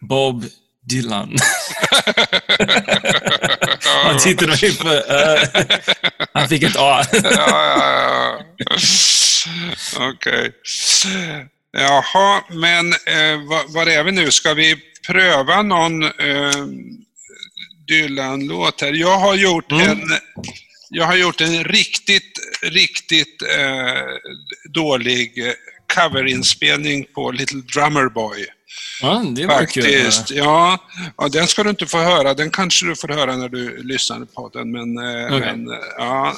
Bob 0.00 0.44
Dylan. 0.88 1.36
han 4.04 4.18
tittade 4.18 4.50
mig 4.50 4.78
på... 4.78 4.88
Uh, 4.88 5.64
han 6.32 6.48
fick 6.48 6.62
ett 6.62 6.76
A. 6.76 7.04
ja, 7.12 7.20
ja, 7.22 8.38
ja. 8.58 8.76
Okej. 9.96 10.12
Okay. 10.12 10.50
Jaha, 11.76 12.44
men 12.50 12.92
eh, 12.92 13.48
var, 13.48 13.74
var 13.74 13.86
är 13.86 14.04
vi 14.04 14.12
nu? 14.12 14.30
Ska 14.30 14.54
vi 14.54 14.76
pröva 15.06 15.62
någon 15.62 16.02
eh, 16.02 16.66
Dylan-låt 17.88 18.80
här? 18.80 18.92
Jag 18.92 19.18
har 19.18 19.34
gjort 19.34 19.72
mm. 19.72 19.90
en 19.90 20.02
jag 20.90 21.04
har 21.04 21.16
gjort 21.16 21.40
en 21.40 21.64
riktigt, 21.64 22.38
riktigt 22.62 23.42
eh, 23.42 24.04
dålig 24.74 25.32
coverinspelning 25.94 27.06
på 27.14 27.30
Little 27.30 27.60
Drummer 27.60 28.08
Boy. 28.08 28.46
Ja, 29.02 29.22
det 29.34 29.46
var 29.46 29.54
Faktiskt. 29.54 30.28
kul. 30.28 30.36
Ja, 30.36 30.78
ja, 31.16 31.28
den 31.28 31.46
ska 31.46 31.62
du 31.62 31.70
inte 31.70 31.86
få 31.86 31.98
höra. 31.98 32.34
Den 32.34 32.50
kanske 32.50 32.86
du 32.86 32.96
får 32.96 33.08
höra 33.08 33.36
när 33.36 33.48
du 33.48 33.82
lyssnar 33.82 34.24
på 34.24 34.50
den. 34.52 34.72
Men, 34.72 34.98
eh, 34.98 35.36
okay. 35.36 35.56
men 35.56 35.66
ja. 35.98 36.32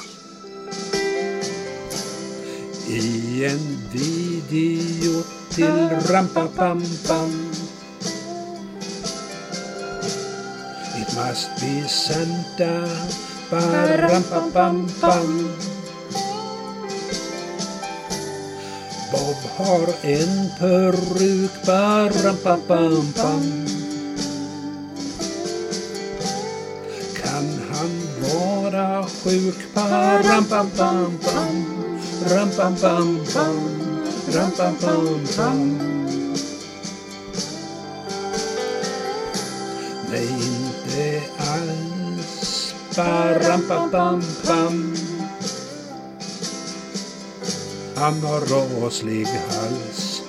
I 2.89 3.45
en 3.45 3.77
video 3.91 5.23
till 5.49 5.89
Rampapampam 6.09 7.51
It 10.97 11.15
must 11.15 11.49
be 11.59 11.87
Santa 11.87 12.87
Parampapampam 13.49 15.49
Bob 19.11 19.41
har 19.57 19.87
en 20.03 20.49
peruk, 20.59 21.51
pam 22.43 22.61
pam 22.67 23.13
pam. 23.13 23.43
Kan 27.21 27.47
han 27.71 27.91
vara 28.21 29.03
sjuk, 29.03 29.59
baram 29.73 30.45
pam 30.45 30.69
pam 30.69 31.17
pam 31.23 31.77
Ram 32.25 32.49
pam 32.49 32.75
pam 32.75 33.23
pam, 33.33 33.57
ram 34.33 34.51
pam 34.51 34.75
pam 34.75 35.19
pam. 35.37 35.77
Nej, 40.11 40.27
inte 40.27 41.23
alls, 41.37 42.73
baram 42.95 43.61
pam 43.67 43.91
pam 43.91 44.21
pam. 44.45 45.06
Han 47.99 48.23
har 48.23 48.41
raslig 48.41 49.25
hals. 49.25 50.21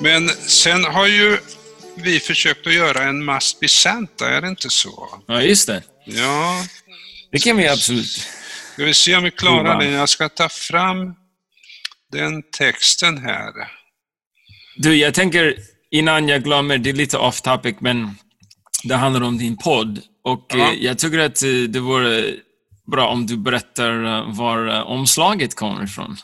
Men 0.00 0.28
sen 0.28 0.84
har 0.84 1.06
ju 1.06 1.38
vi 1.96 2.20
försökt 2.20 2.66
att 2.66 2.74
göra 2.74 3.02
en 3.02 3.24
Must 3.24 3.60
Be 3.60 3.68
Santa, 3.68 4.28
är 4.28 4.40
det 4.40 4.48
inte 4.48 4.70
så? 4.70 5.08
Ja, 5.26 5.42
just 5.42 5.66
det. 5.66 5.82
Ja. 6.04 6.64
Det 7.32 7.38
kan 7.38 7.56
vi 7.56 7.68
absolut. 7.68 8.26
Ska 8.72 8.84
vi 8.84 8.94
se 8.94 9.16
om 9.16 9.24
vi 9.24 9.30
klarar 9.30 9.80
det. 9.80 9.86
Jag 9.86 10.08
ska 10.08 10.28
ta 10.28 10.48
fram 10.48 11.14
den 12.12 12.42
texten 12.42 13.18
här. 13.18 13.52
Du, 14.76 14.96
jag 14.96 15.14
tänker 15.14 15.56
innan 15.90 16.28
jag 16.28 16.44
glömmer, 16.44 16.78
det 16.78 16.90
är 16.90 16.94
lite 16.94 17.18
off 17.18 17.40
topic, 17.40 17.76
men 17.78 18.16
det 18.84 18.94
handlar 18.94 19.22
om 19.22 19.38
din 19.38 19.56
podd. 19.56 20.00
Och 20.24 20.46
ja. 20.48 20.72
Eh, 20.72 20.84
jag 20.84 20.98
tycker 20.98 21.18
att 21.18 21.42
eh, 21.42 21.50
det 21.50 21.80
vore 21.80 22.34
bra 22.90 23.08
om 23.08 23.26
du 23.26 23.36
berättar 23.36 24.04
eh, 24.04 24.34
var 24.34 24.68
eh, 24.68 24.80
omslaget 24.80 25.56
kommer 25.56 25.84
ifrån. 25.84 26.16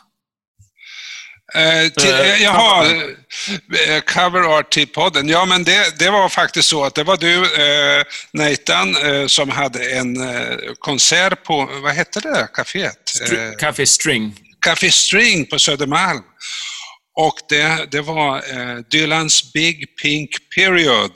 Eh, 1.55 1.89
till, 1.89 2.13
eh, 2.13 2.43
jaha, 2.43 2.85
cover 4.05 4.57
art 4.57 4.71
till 4.71 4.87
podden. 4.87 5.29
Ja, 5.29 5.45
men 5.45 5.63
det, 5.63 5.99
det 5.99 6.09
var 6.09 6.29
faktiskt 6.29 6.69
så 6.69 6.83
att 6.83 6.95
det 6.95 7.03
var 7.03 7.17
du, 7.17 7.35
eh, 7.35 8.03
Nathan, 8.33 8.95
eh, 8.95 9.27
som 9.27 9.49
hade 9.49 9.91
en 9.91 10.17
konsert 10.79 11.43
på, 11.43 11.69
vad 11.83 11.93
hette 11.93 12.19
det 12.19 12.47
kaféet? 12.53 13.09
Str 13.09 13.59
Café 13.59 13.85
String. 13.85 14.35
Café 14.61 14.91
String 14.91 15.45
på 15.45 15.59
Södermalm. 15.59 16.23
Och 17.15 17.35
det, 17.49 17.91
det 17.91 18.01
var 18.01 18.43
Dylans 18.91 19.53
Big 19.53 19.97
Pink 20.01 20.29
Period. 20.55 21.11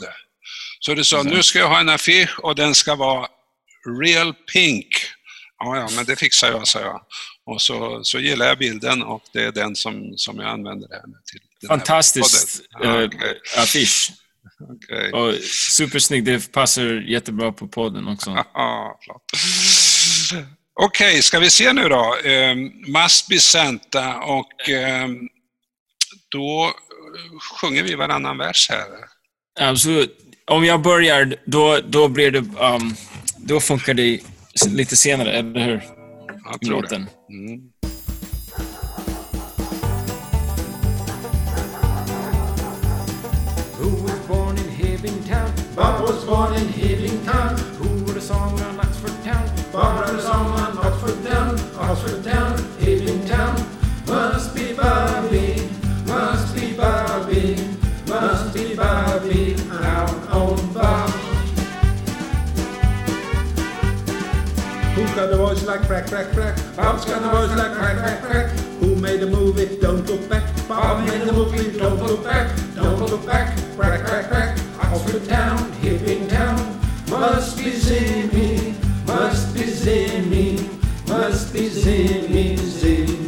Så 0.79 0.93
du 0.93 1.03
sa, 1.03 1.19
mm. 1.19 1.33
nu 1.33 1.43
ska 1.43 1.59
jag 1.59 1.69
ha 1.69 1.79
en 1.79 1.89
affisch 1.89 2.39
och 2.39 2.55
den 2.55 2.75
ska 2.75 2.95
vara 2.95 3.27
Real 4.01 4.33
Pink. 4.53 4.87
Ja, 5.59 5.77
ja, 5.77 5.89
men 5.95 6.05
det 6.05 6.15
fixar 6.15 6.51
jag, 6.51 6.67
sa 6.67 6.79
jag. 6.79 7.01
Och 7.45 7.61
så, 7.61 8.03
så 8.03 8.19
gillar 8.19 8.45
jag 8.45 8.57
bilden 8.57 9.03
och 9.03 9.23
det 9.33 9.43
är 9.43 9.51
den 9.51 9.75
som, 9.75 10.13
som 10.15 10.39
jag 10.39 10.49
använder 10.49 10.87
det 10.87 10.95
här 10.95 11.07
med 11.07 11.25
till. 11.25 11.67
Fantastisk 11.67 12.61
ja, 12.69 13.03
okay. 13.03 13.33
affisch. 13.57 14.11
Okay. 14.75 15.11
Och 15.11 15.33
supersnygg, 15.43 16.23
det 16.23 16.51
passar 16.51 17.09
jättebra 17.09 17.51
på 17.51 17.67
podden 17.67 18.07
också. 18.07 18.45
Okej, 20.79 21.09
okay, 21.09 21.21
ska 21.21 21.39
vi 21.39 21.49
se 21.49 21.73
nu 21.73 21.89
då. 21.89 22.15
Um, 22.25 22.71
Must 22.87 23.27
be 23.27 23.39
Santa 23.39 24.15
och 24.15 24.69
um, 25.03 25.29
då 26.29 26.73
sjunger 27.61 27.83
vi 27.83 27.95
varannan 27.95 28.37
vers 28.37 28.69
här. 28.69 28.87
Absolut. 29.59 30.19
Om 30.45 30.65
jag 30.65 30.81
börjar, 30.81 31.35
då, 31.45 31.79
då 31.87 32.07
blir 32.07 32.31
det... 32.31 32.39
Um, 32.39 32.95
då 33.37 33.59
funkar 33.59 33.93
det 33.93 34.19
lite 34.69 34.95
senare, 34.95 35.31
eller 35.31 35.65
hur? 35.65 35.83
Jag 36.51 36.61
tror 36.61 36.81
Låten. 36.81 37.07
det. 37.27 37.33
Mm. 37.33 37.61
Bob 45.75 46.01
was 46.01 46.23
born 46.25 46.53
in 46.53 46.67
Hibbing 46.67 47.25
Town. 47.25 47.57
Who 47.77 47.89
wrote 48.05 48.17
a 48.17 48.21
song 48.21 48.59
on 48.61 48.79
Oxford 48.79 49.23
Town? 49.23 49.49
Bob 49.71 50.01
wrote 50.01 50.19
a 50.19 50.21
song 50.21 50.51
on 50.51 50.77
Oxford 50.77 51.23
Town. 51.25 51.59
Oxford 51.77 52.23
Town, 52.23 52.57
Hibbing 52.79 53.27
Town. 53.27 53.55
Must 54.07 54.53
be 54.55 54.72
Voice 65.63 65.79
like 65.79 65.87
crack, 65.87 66.07
crack, 66.07 66.33
crack? 66.33 66.75
Bob's 66.75 67.05
got 67.05 67.23
a 67.23 67.29
voice 67.29 67.57
like 67.57 67.71
crack, 67.77 67.97
crack, 67.97 68.21
crack. 68.21 68.51
Who 68.81 68.97
made 68.97 69.21
the 69.21 69.27
movie? 69.27 69.77
Don't 69.79 70.05
look 70.05 70.29
back. 70.29 70.43
Bob 70.67 71.07
made 71.07 71.21
the 71.21 71.31
movie. 71.31 71.77
Don't 71.77 72.03
look 72.03 72.21
back. 72.21 72.51
Don't 72.75 72.99
look 72.99 73.25
back. 73.25 73.57
Crack, 73.77 74.03
crack, 74.03 74.27
crack. 74.27 74.59
Oxford 74.81 75.25
town, 75.29 75.71
hipping 75.73 76.27
town. 76.27 76.57
Must 77.09 77.57
be 77.57 77.71
Zimmy. 77.71 78.75
Must 79.07 79.53
be 79.53 79.61
Zimmy. 79.61 81.07
Must 81.07 81.53
be. 81.53 81.69
Zimmy, 81.69 82.57
Zimmy. 82.57 83.22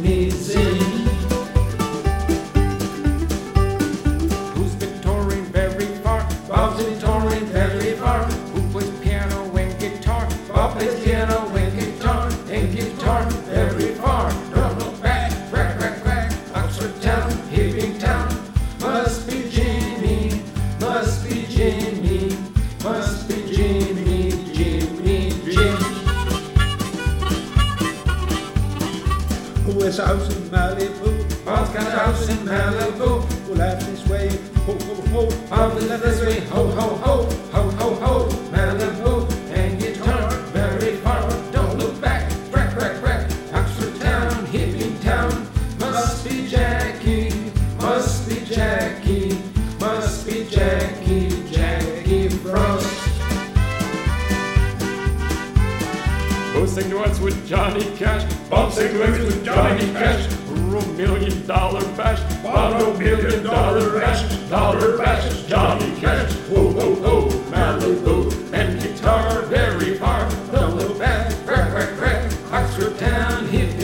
Cigarettes 56.82 57.18
with 57.20 57.48
Johnny 57.48 57.86
Cash. 57.96 58.30
Bought 58.50 58.70
cigarettes 58.70 59.16
with 59.24 59.42
Johnny 59.42 59.90
Cash. 59.92 60.30
A 60.50 60.86
million 60.92 61.46
dollar 61.46 61.80
bash. 61.96 62.20
A 62.44 62.98
million 62.98 63.42
dollar 63.42 63.98
bash. 63.98 64.50
Dollar 64.50 64.98
bash. 64.98 65.46
Johnny 65.46 65.98
Cash. 65.98 66.30
Whoa, 66.50 66.70
whoa, 66.70 66.94
whoa. 66.96 67.28
Malibu. 67.50 68.30
And 68.52 68.78
guitar 68.78 69.40
very 69.46 69.96
far. 69.96 70.28
Don't 70.52 70.76
look 70.76 70.98
back. 70.98 71.32
Crack, 71.46 71.70
crack, 71.70 71.96
crack. 71.96 72.32
Oxford 72.52 72.98
town, 72.98 73.46
hippie 73.46 73.75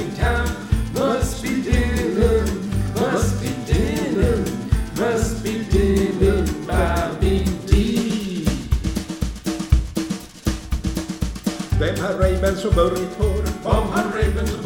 har 12.64 12.70
Ray-Bans 12.70 12.85
och 12.85 12.90
burrigt 12.90 13.18
hår? 13.18 13.70
Om 13.70 13.88
han 13.92 14.12
Ravens 14.12 14.57
och 14.57 14.62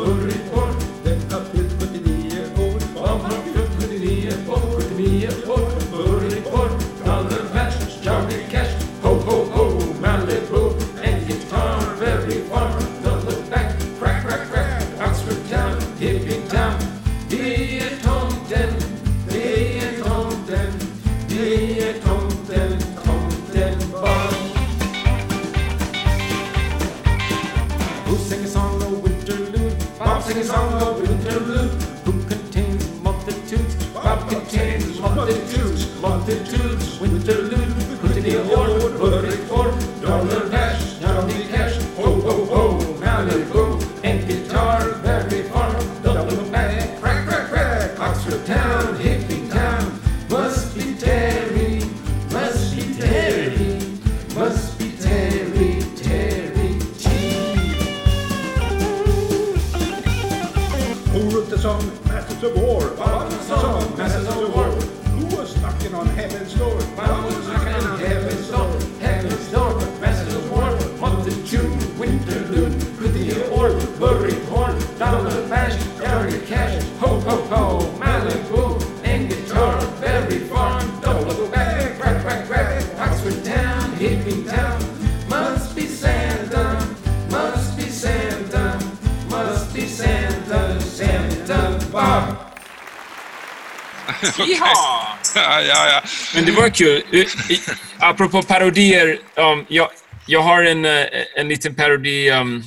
Men 96.37 96.45
det 96.45 96.53
var 96.53 96.69
kul. 96.69 97.03
I- 97.13 97.53
i- 97.55 97.61
Apropå 97.99 98.43
parodier. 98.43 99.19
Um, 99.37 99.67
jag, 99.69 99.89
jag 100.27 100.43
har 100.43 100.63
en, 100.63 100.85
eh, 100.85 101.07
en 101.37 101.49
liten 101.49 101.75
parodi. 101.75 102.31
Um, 102.31 102.65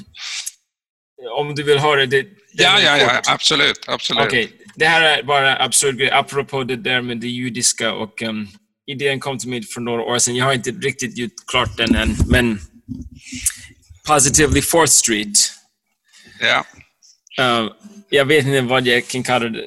om 1.38 1.56
du 1.56 1.64
vill 1.64 1.80
höra 1.80 2.06
det. 2.06 2.26
Ja, 2.54 2.80
ja, 2.82 2.98
ja, 2.98 3.22
absolut, 3.28 3.80
absolut. 3.88 4.26
Okej, 4.26 4.52
det 4.76 4.86
här 4.86 5.02
är 5.02 5.24
bara 5.24 5.56
absurd 5.64 5.98
grej. 5.98 6.12
Apropå 6.12 6.64
det 6.64 6.76
där 6.76 7.02
med 7.02 7.18
det 7.18 7.28
judiska 7.28 7.94
och 7.94 8.22
um, 8.22 8.48
idén 8.92 9.20
kom 9.20 9.38
till 9.38 9.50
mig 9.50 9.64
för 9.64 9.82
några 9.82 10.02
år 10.02 10.20
sedan. 10.20 10.36
Jag 10.36 10.46
har 10.46 10.54
inte 10.54 10.72
riktigt 10.72 11.18
gjort 11.18 11.32
klart 11.48 11.78
den 11.78 11.96
än, 11.96 12.16
men 12.30 12.60
Positively 14.08 14.60
4th 14.62 14.86
Street. 14.86 15.38
Ja. 16.40 16.66
Uh, 17.42 17.72
jag 18.10 18.26
vet 18.26 18.46
inte 18.46 18.62
vad 18.62 18.88
jag 18.88 19.08
kan 19.08 19.24
kalla 19.24 19.50
det 19.50 19.66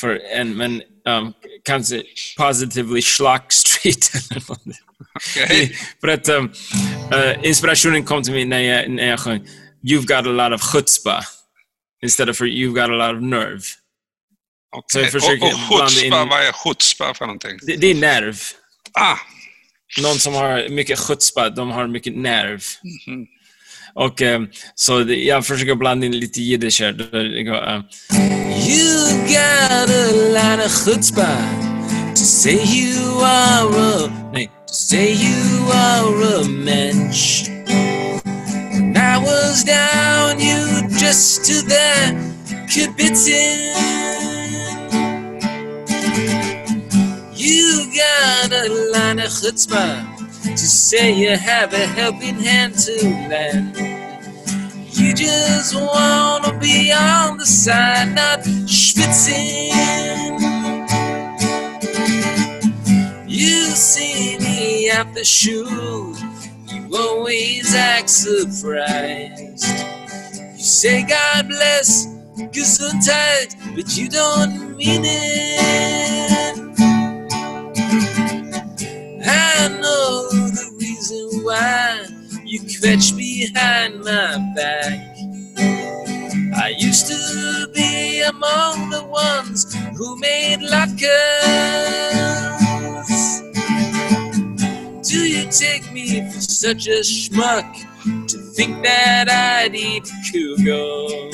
för 0.00 0.20
än, 0.36 0.56
men 0.56 0.82
um, 1.08 1.32
kanske 1.64 2.02
Positively 2.36 3.02
Schlock 3.02 3.52
Street. 3.52 4.10
Okej. 5.14 5.76
för 6.00 6.08
att 6.08 6.28
um, 6.28 6.52
uh, 7.14 7.46
inspirationen 7.46 8.04
kom 8.04 8.22
till 8.22 8.32
mig 8.32 8.44
när 8.44 8.60
jag, 8.60 8.90
när 8.90 9.06
jag 9.06 9.20
sjöng 9.20 9.46
You've 9.88 10.06
got 10.06 10.26
a 10.26 10.48
lot 10.48 10.52
of 10.60 10.62
chutzpah 10.62 11.22
istället 12.04 12.36
för 12.38 12.44
You've 12.44 12.72
got 12.74 12.84
a 12.84 12.86
lot 13.10 13.16
of 13.16 13.22
nerve. 13.22 13.60
Så 14.92 14.98
jag 15.00 15.10
försöker 15.12 15.46
Och, 15.46 15.52
och 15.80 15.88
chutzpah, 15.90 16.22
in- 16.22 16.28
vad 16.28 16.42
är 16.42 16.52
chutzpah 16.52 17.14
för 17.14 17.26
någonting? 17.26 17.58
Det, 17.66 17.76
det 17.76 17.86
är 17.90 17.94
nerv. 17.94 18.36
Ah, 18.92 19.16
Någon 20.02 20.18
som 20.18 20.34
har 20.34 20.68
mycket 20.68 20.98
chutzpah, 20.98 21.46
de 21.54 21.70
har 21.70 21.86
mycket 21.86 22.16
nerv. 22.16 22.62
Mhm. 23.06 23.26
Och 23.94 24.22
um, 24.22 24.48
så 24.74 24.98
det, 24.98 25.16
jag 25.16 25.46
försöker 25.46 25.74
blanda 25.74 26.06
in 26.06 26.12
lite 26.18 26.40
jiddisch 26.40 26.80
här. 26.80 27.14
Uh, 27.14 27.82
You 28.68 29.26
got 29.26 29.90
a 29.90 30.12
lot 30.32 30.58
of 30.64 30.70
chutzpah 30.70 32.14
to 32.14 32.24
say 32.24 32.62
you 32.62 33.20
are 33.20 33.68
a... 33.68 34.30
Nej, 34.32 34.50
to 34.66 34.74
say 34.74 35.12
you 35.12 35.72
are 35.72 36.40
a 36.40 36.44
mensch. 36.48 37.48
When 38.72 38.96
I 38.96 39.18
was 39.18 39.64
down, 39.64 40.38
you 40.38 40.88
just 40.98 41.44
to 41.46 41.62
the 41.62 42.14
kibitzin. 42.68 43.72
You 47.34 47.90
got 47.92 48.52
a 48.52 48.68
line 48.92 49.18
of 49.18 49.30
chutzpah 49.30 50.11
to 50.42 50.56
say 50.58 51.12
you 51.12 51.36
have 51.36 51.72
a 51.72 51.86
helping 51.86 52.38
hand 52.38 52.74
to 52.74 52.92
lend. 53.28 53.76
You 54.90 55.14
just 55.14 55.74
wanna 55.74 56.58
be 56.58 56.92
on 56.92 57.38
the 57.38 57.46
side, 57.46 58.14
not 58.14 58.40
schwitzing. 58.66 59.72
You 63.26 63.64
see 63.70 64.38
me 64.38 64.90
at 64.90 65.14
the 65.14 65.24
shoe, 65.24 66.14
you 66.68 66.96
always 66.96 67.74
act 67.74 68.10
surprised. 68.10 69.64
You 70.56 70.64
say 70.64 71.04
God 71.04 71.48
bless, 71.48 72.06
Gesundheit, 72.52 73.56
but 73.74 73.96
you 73.96 74.08
don't 74.08 74.76
mean 74.76 75.02
it. 75.04 76.71
I 79.62 79.68
know 79.68 80.28
the 80.28 80.74
reason 80.80 81.44
why 81.44 82.04
you 82.44 82.58
fetch 82.80 83.16
behind 83.16 84.00
my 84.00 84.36
back. 84.56 84.98
I 86.56 86.74
used 86.76 87.06
to 87.06 87.68
be 87.72 88.22
among 88.22 88.90
the 88.90 89.04
ones 89.04 89.72
who 89.96 90.18
made 90.18 90.62
lockers. 90.62 91.06
Do 95.08 95.18
you 95.28 95.48
take 95.48 95.92
me 95.92 96.28
for 96.32 96.40
such 96.40 96.88
a 96.88 97.02
schmuck 97.02 97.72
to 98.26 98.38
think 98.56 98.82
that 98.82 99.30
I'd 99.30 99.76
eat 99.76 100.10
cougar? 100.32 101.30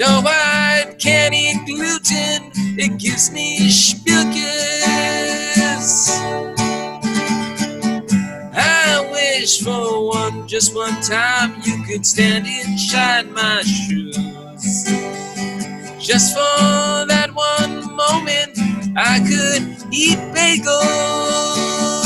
No, 0.00 0.20
I 0.26 0.96
can't 0.98 1.32
eat 1.32 1.64
gluten. 1.64 2.50
It 2.76 2.98
gives 2.98 3.30
me 3.30 3.68
spilkers. 3.68 5.24
I 8.56 9.08
wish 9.10 9.62
for 9.62 10.06
one, 10.08 10.46
just 10.46 10.74
one 10.74 11.00
time, 11.02 11.60
you 11.64 11.82
could 11.84 12.06
stand 12.06 12.46
inside 12.46 13.30
my 13.32 13.62
shoes. 13.62 14.16
Just 15.98 16.34
for 16.34 17.06
that 17.06 17.30
one 17.34 17.96
moment, 17.96 18.58
I 18.96 19.18
could 19.20 19.62
eat 19.92 20.18
bagels. 20.34 22.04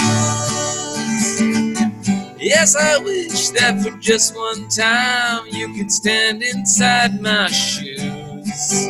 Yes, 2.38 2.76
I 2.76 2.98
wish 2.98 3.50
that 3.50 3.82
for 3.82 3.90
just 3.98 4.34
one 4.34 4.68
time, 4.68 5.46
you 5.50 5.74
could 5.74 5.92
stand 5.92 6.42
inside 6.42 7.20
my 7.20 7.48
shoes. 7.48 8.88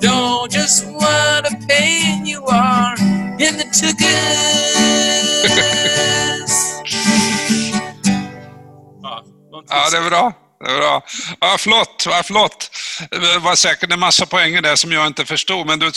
Don't 0.00 0.50
just 0.50 0.86
what 0.86 1.52
a 1.52 1.56
pain 1.66 2.24
you 2.24 2.44
are 2.46 3.25
in 3.40 3.56
the 3.58 3.64
tuckers. 3.64 5.26
ja, 9.68 9.90
det 9.90 9.96
är 9.98 10.08
bra. 10.10 10.32
det 10.60 10.70
är 10.70 10.76
bra. 10.78 11.04
Ja, 11.40 11.56
flott, 11.58 12.04
vad 12.06 12.26
flott. 12.26 12.70
Det 13.10 13.38
var 13.38 13.54
säkert 13.56 13.92
en 13.92 14.00
massa 14.00 14.26
poänger 14.26 14.62
där 14.62 14.76
som 14.76 14.92
jag 14.92 15.06
inte 15.06 15.24
förstod, 15.24 15.66
men 15.66 15.78
du, 15.78 15.90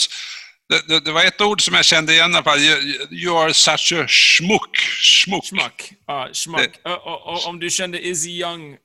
det, 0.70 0.88
det, 0.88 1.00
det 1.00 1.12
var 1.12 1.24
ett 1.26 1.42
ord 1.42 1.62
som 1.66 1.74
jag 1.76 1.86
kände 1.86 2.14
igen 2.14 2.32
i 2.32 2.36
alla 2.36 2.44
fall. 2.44 2.60
You, 2.60 3.08
you 3.12 3.38
are 3.44 3.54
such 3.54 3.94
a 3.94 4.08
schmuck. 4.08 4.78
Schmuck. 5.02 5.46
Schmack. 5.46 5.92
Ja, 6.08 6.30
schmack. 6.34 6.70
Ö, 6.86 6.94
och, 6.94 7.28
och, 7.28 7.48
om 7.48 7.60
du 7.60 7.70
kände 7.70 8.08
Izzy 8.08 8.30
Young, 8.30 8.78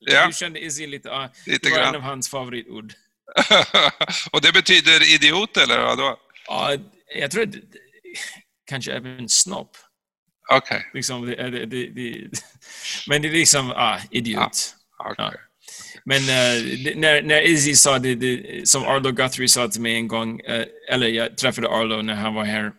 Ja. 0.00 0.26
du 0.26 0.32
kände 0.32 0.60
Izzy 0.60 0.86
lite, 0.86 1.08
ja, 1.08 1.28
Lite 1.46 1.68
det 1.68 1.70
var 1.74 1.78
grann. 1.78 1.88
en 1.88 1.94
av 1.94 2.00
hans 2.02 2.30
favoritord. 2.30 2.92
Och 4.32 4.40
det 4.40 4.52
betyder 4.52 5.14
idiot, 5.14 5.56
eller 5.56 5.78
vadå? 5.80 6.16
Ja, 6.46 6.72
jag 7.20 7.30
tror 7.30 7.46
kanske 8.66 8.92
även 8.92 9.28
snopp. 9.28 9.76
Okej. 10.52 10.90
Liksom, 10.94 11.26
det, 11.26 11.50
det, 11.50 11.66
det, 11.66 12.28
men 13.08 13.22
det 13.22 13.28
är 13.28 13.32
liksom, 13.32 13.70
ah, 13.70 13.98
idiot. 14.10 14.74
okej. 14.98 15.14
Ja. 15.18 15.32
Men 16.04 16.26
det, 16.26 16.96
när, 16.96 17.22
när 17.22 17.42
Izzy 17.42 17.74
sa 17.74 17.98
det, 17.98 18.14
det, 18.14 18.68
som 18.68 18.84
Arlo 18.84 19.12
Guthrie 19.12 19.48
sa 19.48 19.68
till 19.68 19.80
mig 19.80 19.94
en 19.94 20.08
gång, 20.08 20.40
eh, 20.40 20.64
eller 20.92 21.08
jag 21.08 21.36
träffade 21.36 21.68
Arlo 21.68 22.02
när 22.02 22.14
han 22.14 22.34
var 22.34 22.44
här, 22.44 22.72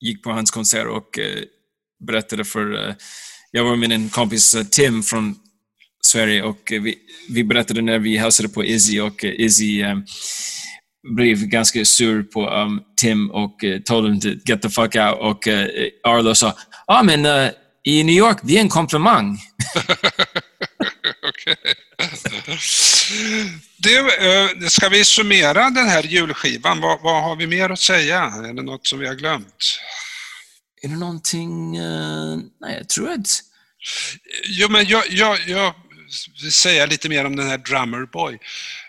gick 0.00 0.22
på 0.22 0.30
hans 0.30 0.50
konsert 0.50 0.86
och 0.86 1.18
eh, 1.18 1.42
berättade 2.06 2.44
för, 2.44 2.94
jag 3.50 3.64
var 3.64 3.76
med 3.76 3.92
en 3.92 4.08
kompis 4.08 4.56
Tim 4.70 5.02
från 5.02 5.36
Sverige 6.02 6.42
och 6.42 6.60
vi, 6.70 6.98
vi 7.28 7.44
berättade 7.44 7.82
när 7.82 7.98
vi 7.98 8.16
hälsade 8.16 8.48
på 8.48 8.64
Izzy 8.64 9.00
och 9.00 9.24
Izzy 9.24 9.82
eh, 9.82 9.98
blev 11.02 11.36
ganska 11.36 11.84
sur 11.84 12.22
på 12.22 12.50
um, 12.50 12.82
Tim 12.96 13.30
och 13.30 13.64
uh, 13.64 13.80
told 13.80 14.06
him 14.06 14.20
to 14.20 14.28
get 14.44 14.62
the 14.62 14.70
fuck 14.70 14.96
out 14.96 15.18
och 15.20 15.46
uh, 15.46 15.66
Arlo 16.04 16.34
sa, 16.34 16.56
ah, 16.86 17.02
men 17.02 17.26
eh, 17.26 17.50
i 17.84 18.04
New 18.04 18.14
York, 18.14 18.38
det 18.42 18.56
är 18.56 18.60
en 18.60 18.68
komplimang. 18.68 19.38
Okej. 21.28 21.56
Du, 23.76 24.08
ska 24.68 24.88
vi 24.88 25.04
summera 25.04 25.70
den 25.70 25.88
här 25.88 26.02
julskivan? 26.02 26.80
Vad, 26.80 27.02
vad 27.02 27.22
har 27.22 27.36
vi 27.36 27.46
mer 27.46 27.70
att 27.70 27.80
säga? 27.80 28.20
Är 28.22 28.54
det 28.54 28.62
något 28.62 28.86
som 28.86 28.98
vi 28.98 29.06
har 29.06 29.14
glömt? 29.14 29.80
Är 30.82 30.88
det 30.88 30.96
någonting... 30.96 31.72
nej, 32.60 32.76
jag 32.78 32.88
tror 32.88 33.10
att... 33.10 33.40
Jo, 34.44 34.68
men 34.68 34.86
jag, 34.86 35.04
jag, 35.10 35.38
jag 35.46 35.74
vill 36.42 36.52
säga 36.52 36.86
lite 36.86 37.08
mer 37.08 37.24
om 37.24 37.36
den 37.36 37.48
här 37.48 37.58
Drummer 37.58 38.06
Boy. 38.06 38.38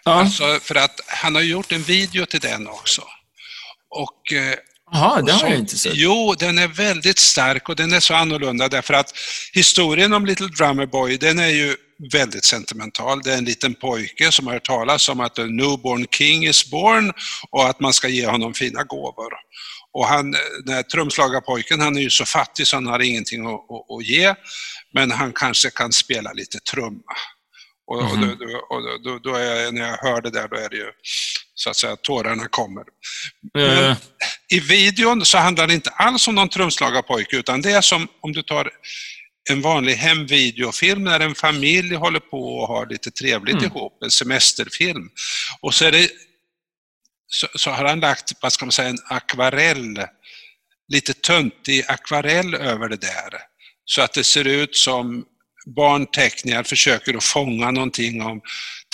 Ja, 0.04 0.12
Alltså, 0.12 0.60
för 0.62 0.76
att 0.76 0.99
han 1.08 1.36
har 1.36 1.41
gjort 1.41 1.72
en 1.72 1.84
video 1.84 2.26
till 2.26 2.39
den 2.39 2.68
också. 2.68 3.02
Och 3.89 4.34
eh, 4.34 4.56
Jaha, 4.93 5.22
det 5.22 5.32
har 5.32 5.49
jag 5.49 5.60
inte 5.60 5.78
sett. 5.78 5.91
Jo, 5.95 6.36
den 6.39 6.58
är 6.58 6.68
väldigt 6.68 7.20
stark 7.20 7.70
och 7.70 7.76
den 7.76 7.93
är 7.93 7.99
så 7.99 8.14
annorlunda 8.14 8.68
därför 8.68 8.93
att 8.93 9.14
historien 9.54 10.14
om 10.14 10.26
Little 10.26 10.47
Drummer 10.47 10.86
Boy, 10.86 11.18
den 11.18 11.39
är 11.39 11.47
ju 11.47 11.76
väldigt 12.12 12.45
sentimental. 12.45 13.22
Det 13.22 13.34
är 13.34 13.38
en 13.38 13.45
liten 13.45 13.74
pojke 13.74 14.32
som 14.32 14.47
har 14.47 14.54
hört 14.54 14.66
talas 14.66 15.10
om 15.10 15.20
att 15.20 15.39
a 15.39 15.45
newborn 15.45 16.06
king 16.12 16.47
is 16.47 16.72
born 16.72 17.14
och 17.49 17.70
att 17.70 17.80
man 17.80 17.93
ska 17.93 18.08
ge 18.08 18.28
honom 18.28 18.54
fina 18.54 18.84
gåvor. 18.84 19.34
Och 19.93 20.08
han, 20.08 20.32
den 20.66 20.76
här 20.76 20.84
trumslagarpojken, 20.84 21.80
han 21.80 21.97
är 21.97 22.02
ju 22.02 22.10
så 22.10 22.26
fattig 22.26 22.68
så 22.68 22.76
han 22.76 22.88
har 22.88 22.99
ingenting 22.99 23.45
att, 23.45 23.54
att, 23.54 23.97
att 23.97 24.06
ge, 24.06 24.36
men 24.93 25.12
han 25.12 25.34
kanske 25.34 25.70
kan 25.70 25.91
spela 25.93 26.34
lite 26.34 26.60
trumma. 26.60 27.14
Och, 27.91 28.11
och, 28.11 28.17
Mhm. 28.17 28.37
då, 28.39 28.45
då, 28.45 28.57
och 28.69 29.03
då, 29.03 29.19
då 29.19 29.35
är, 29.35 29.71
när 29.71 29.87
jag 29.87 29.97
hör 29.97 30.21
det 30.21 30.29
där, 30.29 30.47
då 30.47 30.55
är 30.57 30.69
det 30.69 30.75
ju 30.75 30.91
så 31.53 31.69
att 31.69 31.75
säga 31.77 31.95
tårarna 31.95 32.47
kommer. 32.47 32.83
Eh, 33.57 33.95
I 34.53 34.59
videon 34.59 35.25
så 35.25 35.37
handlar 35.37 35.67
det 35.67 35.73
inte 35.73 35.89
alls 35.89 36.27
om 36.27 36.35
någon 36.35 36.49
trumslagarpojke 36.49 37.37
utan 37.37 37.61
det 37.61 37.71
är 37.71 37.81
som 37.81 38.07
om 38.21 38.31
du 38.33 38.43
tar 38.43 38.69
en 39.49 39.61
vanlig 39.61 39.95
hemvideofilm 39.95 41.03
när 41.03 41.19
en 41.19 41.35
familj 41.35 41.95
håller 41.95 42.19
på 42.19 42.57
och 42.57 42.67
har 42.67 42.85
lite 42.85 43.11
trevligt 43.11 43.53
Mm. 43.55 43.65
ihop, 43.65 44.03
en 44.03 44.11
semesterfilm. 44.11 45.09
Och 45.61 45.73
så, 45.73 45.91
det, 45.91 46.09
så, 47.27 47.47
så 47.55 47.69
har 47.71 47.85
han 47.85 47.99
lagt, 47.99 48.31
vad 48.41 48.53
ska 48.53 48.65
man 48.65 48.71
säga, 48.71 48.89
en 48.89 48.97
akvarell, 49.09 50.05
lite 50.93 51.13
töntig 51.13 51.83
akvarell 51.87 52.53
över 52.55 52.89
det 52.89 53.01
där. 53.01 53.33
Så 53.85 54.01
att 54.01 54.13
det 54.13 54.23
ser 54.23 54.47
ut 54.47 54.75
som 54.75 55.25
barnteckningar 55.66 56.64
försöker 56.64 57.18
att 57.18 57.24
fånga 57.24 57.72
någonting 57.72 58.22
om 58.22 58.41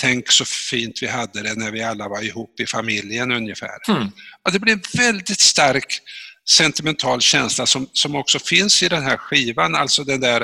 tänk 0.02 0.32
så 0.32 0.46
fint 0.46 1.00
vi 1.02 1.08
hade 1.08 1.44
det 1.44 1.56
när 1.56 1.72
vi 1.72 1.84
alla 1.84 2.08
var 2.08 2.24
ihop 2.24 2.60
i 2.60 2.66
familjen 2.66 3.32
ungefär. 3.32 3.78
hmm. 3.88 4.12
Ja, 4.44 4.52
det 4.52 4.60
blir 4.60 4.74
en 4.74 4.84
väldigt 4.94 5.40
stark 5.40 6.02
sentimental 6.50 7.22
känsla 7.22 7.66
som, 7.66 7.90
som 7.94 8.16
också 8.16 8.40
finns 8.40 8.84
i 8.84 8.90
den 8.90 9.04
här 9.04 9.18
skivan, 9.18 9.76
alltså 9.76 10.04
den 10.04 10.20
där 10.20 10.44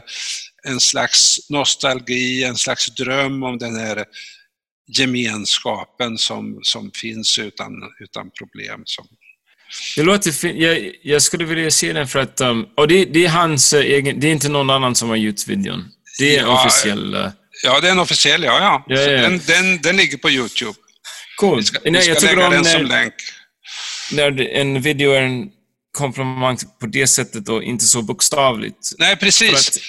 en 0.64 0.80
slags 0.80 1.50
nostalgi, 1.50 2.44
en 2.44 2.56
slags 2.56 2.96
dröm 2.96 3.44
om 3.44 3.58
den 3.58 3.76
här 3.76 4.06
gemenskapen 4.88 6.18
som, 6.18 6.60
som 6.64 6.92
finns 6.92 7.40
utan, 7.40 7.72
utan 8.00 8.32
problem. 8.32 8.82
Som, 8.86 9.08
Det 9.96 10.04
låter 10.04 10.32
fint. 10.32 10.60
Jag, 10.60 10.92
jag 11.04 11.22
skulle 11.22 11.46
vilja 11.46 11.72
se 11.72 11.94
den 11.94 12.08
för 12.08 12.20
att... 12.20 12.42
Um, 12.42 12.66
och 12.78 12.88
det, 12.88 13.06
det 13.06 13.26
är 13.26 13.30
hans 13.30 13.74
egen... 13.74 14.20
Det 14.20 14.28
är 14.28 14.32
inte 14.32 14.50
någon 14.50 14.70
annan 14.70 14.96
som 14.96 15.10
har 15.10 15.16
gjort 15.16 15.48
videon. 15.48 15.84
Det 16.20 16.36
är 16.38 16.42
Ja, 16.42 16.66
officiell... 16.66 17.14
eh, 17.14 17.32
ja, 17.64 17.80
det 17.80 17.88
är 17.88 17.92
en 17.92 18.00
officiell, 18.00 18.44
ja. 18.44 18.60
ja. 18.60 18.96
Ja, 18.96 19.02
ja. 19.02 19.22
Den, 19.22 19.42
den, 19.48 19.82
den 19.82 19.98
ligger 19.98 20.18
på 20.18 20.30
Youtube. 20.30 20.74
cool. 21.40 21.58
Vi 21.58 21.64
ska, 21.64 21.80
Nej, 21.84 22.10
vi 22.10 22.16
ska 22.16 22.28
lägga 22.28 22.50
den 22.50 22.66
som 22.66 22.82
när, 22.82 22.90
länk. 22.90 23.14
när 24.12 24.42
en 24.42 24.82
video 24.82 25.12
är 25.12 25.22
en 25.22 25.50
komplimang 25.98 26.58
på 26.80 26.86
det 26.86 27.08
sättet 27.08 27.50
och 27.50 27.64
inte 27.64 27.86
så 27.86 28.02
bokstavligt. 28.02 28.92
Nej, 28.98 29.16
precis. 29.16 29.80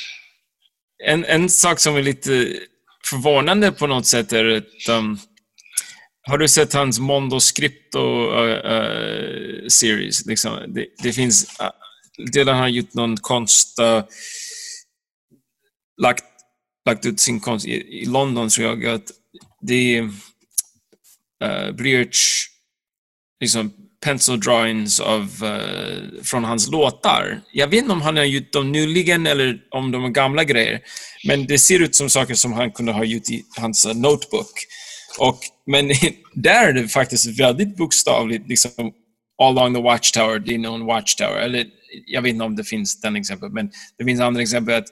en, 1.05 1.25
en 1.25 1.49
sak 1.51 1.81
som 1.81 1.97
är 1.97 2.03
lite 2.03 2.57
förvånande 3.05 3.72
på 3.72 3.87
något 3.87 4.07
sätt 4.07 4.33
är 4.33 4.45
att... 4.45 4.89
Um, 4.89 5.18
har 6.27 6.39
du 6.39 6.49
sett 6.49 6.72
hans 6.72 6.99
Mondo 6.99 7.41
Scripto 7.41 8.33
uh, 8.33 8.72
uh, 8.72 9.68
series? 9.68 10.27
Liksom, 10.27 10.75
det, 10.75 10.87
det 11.03 11.12
finns... 11.12 11.61
Uh, 11.61 11.68
Dylan 12.33 12.59
har 12.59 12.68
gjort 12.68 12.95
någon 12.95 13.16
konst... 13.16 13.81
Uh, 13.81 14.03
lagt, 16.03 16.24
lagt 16.86 17.07
ut 17.07 17.20
sin 17.20 17.40
konst 17.40 17.66
i, 17.66 17.72
i 17.72 18.05
London, 18.07 18.49
tror 18.49 18.66
jag. 18.66 18.95
Att 18.95 19.11
det 19.61 19.97
är 19.97 20.11
eh, 21.45 21.68
uh, 21.68 21.72
blyerts 21.72 22.47
liksom, 23.40 23.72
pencil 24.05 24.40
drawings 24.40 25.01
av, 25.01 25.22
uh, 25.45 26.22
från 26.22 26.45
hans 26.45 26.70
låtar. 26.70 27.40
Jag 27.53 27.68
vet 27.68 27.78
inte 27.78 27.92
om 27.92 28.03
han 28.03 28.16
har 28.16 28.24
gjort 28.24 28.53
dem 28.53 28.72
nyligen 28.72 29.26
eller 29.26 29.59
om 29.70 29.90
de 29.90 30.05
är 30.05 30.09
gamla 30.09 30.45
grejer. 30.45 30.80
Men 31.26 31.47
det 31.47 31.59
ser 31.59 31.80
ut 31.80 31.95
som 31.95 32.11
saker 32.11 32.34
som 32.34 32.53
han 32.53 32.72
kunde 32.72 32.92
ha 32.92 33.05
gjort 33.05 33.30
i 33.30 33.45
hans 33.57 33.86
uh, 33.86 33.95
notebook. 33.95 34.53
Och, 35.18 35.38
men 35.66 35.88
där 36.34 36.68
är 36.68 36.72
det 36.72 36.88
faktiskt 36.88 37.40
väldigt 37.40 37.76
bokstavligt, 37.76 38.49
liksom 38.49 38.92
all 39.42 39.59
along 39.59 39.74
the 39.74 39.82
watchtower, 39.82 40.38
det 40.38 40.55
är 40.55 40.59
någon 40.59 40.86
watchtower. 40.86 41.36
Eller, 41.36 41.66
jag 42.07 42.22
vet 42.22 42.30
inte 42.30 42.45
om 42.45 42.57
det 42.57 42.64
finns 42.64 43.01
den 43.01 43.16
exempel, 43.16 43.51
men 43.51 43.70
det 43.99 44.05
finns 44.05 44.20
andra 44.20 44.42
exempel 44.42 44.74
att 44.74 44.88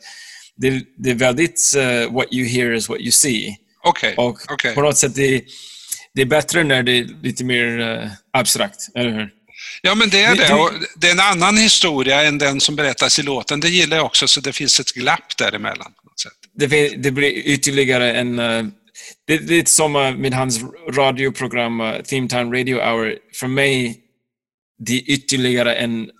det, 0.56 0.84
det 0.96 1.10
är 1.10 1.14
väldigt 1.14 1.74
eh, 1.76 2.12
what 2.12 2.26
you 2.32 2.48
hear 2.48 2.72
is 2.72 2.88
what 2.88 3.00
you 3.00 3.10
see. 3.10 3.56
Okej, 3.84 4.14
Och 4.16 4.38
okej. 4.50 4.74
på 4.74 4.82
något 4.82 4.98
sätt, 4.98 5.14
det, 5.14 5.44
det 6.14 6.22
är 6.22 6.26
bättre 6.26 6.64
när 6.64 6.82
det 6.82 6.92
är 6.92 7.22
lite 7.22 7.44
mer 7.44 7.80
eh, 7.80 8.10
abstrakt, 8.32 8.88
eller 8.94 9.10
hur? 9.10 9.30
Ja, 9.82 9.94
men 9.94 10.10
det 10.10 10.22
är 10.22 10.36
det. 10.36 10.54
Och 10.54 10.70
det 10.96 11.06
är 11.08 11.12
en 11.12 11.20
annan 11.20 11.56
historia 11.56 12.22
än 12.22 12.38
den 12.38 12.60
som 12.60 12.76
berättas 12.76 13.18
i 13.18 13.22
låten. 13.22 13.60
Det 13.60 13.68
gillar 13.68 13.96
jag 13.96 14.06
också, 14.06 14.28
så 14.28 14.40
det 14.40 14.52
finns 14.52 14.80
ett 14.80 14.92
glapp 14.92 15.36
däremellan. 15.38 15.92
På 16.02 16.08
något 16.08 16.20
sätt. 16.20 16.32
Det, 16.54 16.88
det 16.88 17.10
blir 17.10 17.30
ytterligare 17.30 18.12
en... 18.12 18.38
eh, 18.38 18.62
det, 19.26 19.38
det 19.38 19.54
är 19.54 19.58
lite 19.58 19.70
som 19.70 19.96
eh, 19.96 20.14
med 20.14 20.34
hans 20.34 20.60
radioprogram, 20.90 21.80
uh, 21.80 22.02
Theme 22.02 22.28
Time 22.28 22.58
Radio 22.60 22.76
Hour. 22.76 23.18
För 23.34 23.46
mig, 23.46 24.00
det 24.78 24.92
är 24.92 25.10
ytterligare 25.10 25.74
en 25.74 26.10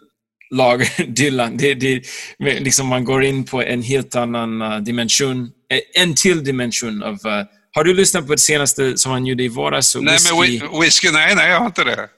lager 0.53 1.07
Dylan. 1.07 1.57
Det, 1.57 1.74
det, 1.74 2.03
men 2.38 2.64
liksom 2.64 2.86
man 2.86 3.05
går 3.05 3.24
in 3.24 3.44
på 3.44 3.62
en 3.62 3.82
helt 3.82 4.14
annan 4.16 4.62
eh, 4.62 4.78
dimension. 4.78 5.50
Eh, 5.72 6.03
En 6.03 6.14
till 6.14 6.44
dimension 6.44 7.03
av... 7.03 7.12
eh, 7.26 7.44
har 7.74 7.84
du 7.84 7.94
lyssnat 7.94 8.26
på 8.26 8.32
det 8.32 8.38
senaste 8.40 8.98
som 8.98 9.12
han 9.12 9.26
gjorde 9.26 9.42
i 9.44 9.48
våras? 9.48 9.94
Nej, 9.94 10.03
men 10.05 10.40
Whiskey? 10.40 10.61
whi- 10.68 10.80
whisky, 10.80 11.11
nej, 11.11 11.34
nej, 11.34 11.50
jag 11.50 11.59
har 11.59 11.66
inte 11.66 11.84
det. 11.84 12.09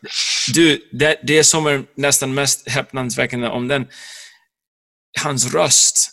Du, 0.54 0.88
det, 0.92 1.20
det 1.22 1.44
som 1.44 1.66
är 1.66 1.84
nästan 1.96 2.34
mest 2.34 2.68
häpnadsväckande 2.68 3.48
om 3.48 3.68
den, 3.68 3.86
hans 5.22 5.54
röst, 5.54 6.10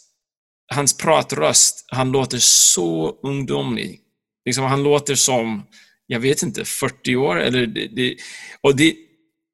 hans 0.74 0.98
pratröst, 0.98 1.86
han 1.88 2.12
låter 2.12 2.38
så 2.40 3.20
ungdomlig. 3.24 4.00
Liksom, 4.46 4.64
han 4.66 4.84
låter 4.84 5.16
som, 5.16 5.64
jag 6.08 6.20
vet 6.20 6.44
inte, 6.44 6.66
40 6.66 7.16
år 7.16 7.40
eller 7.42 7.66
det, 7.68 7.88
det, 7.88 8.16
och 8.62 8.76
det, 8.76 8.96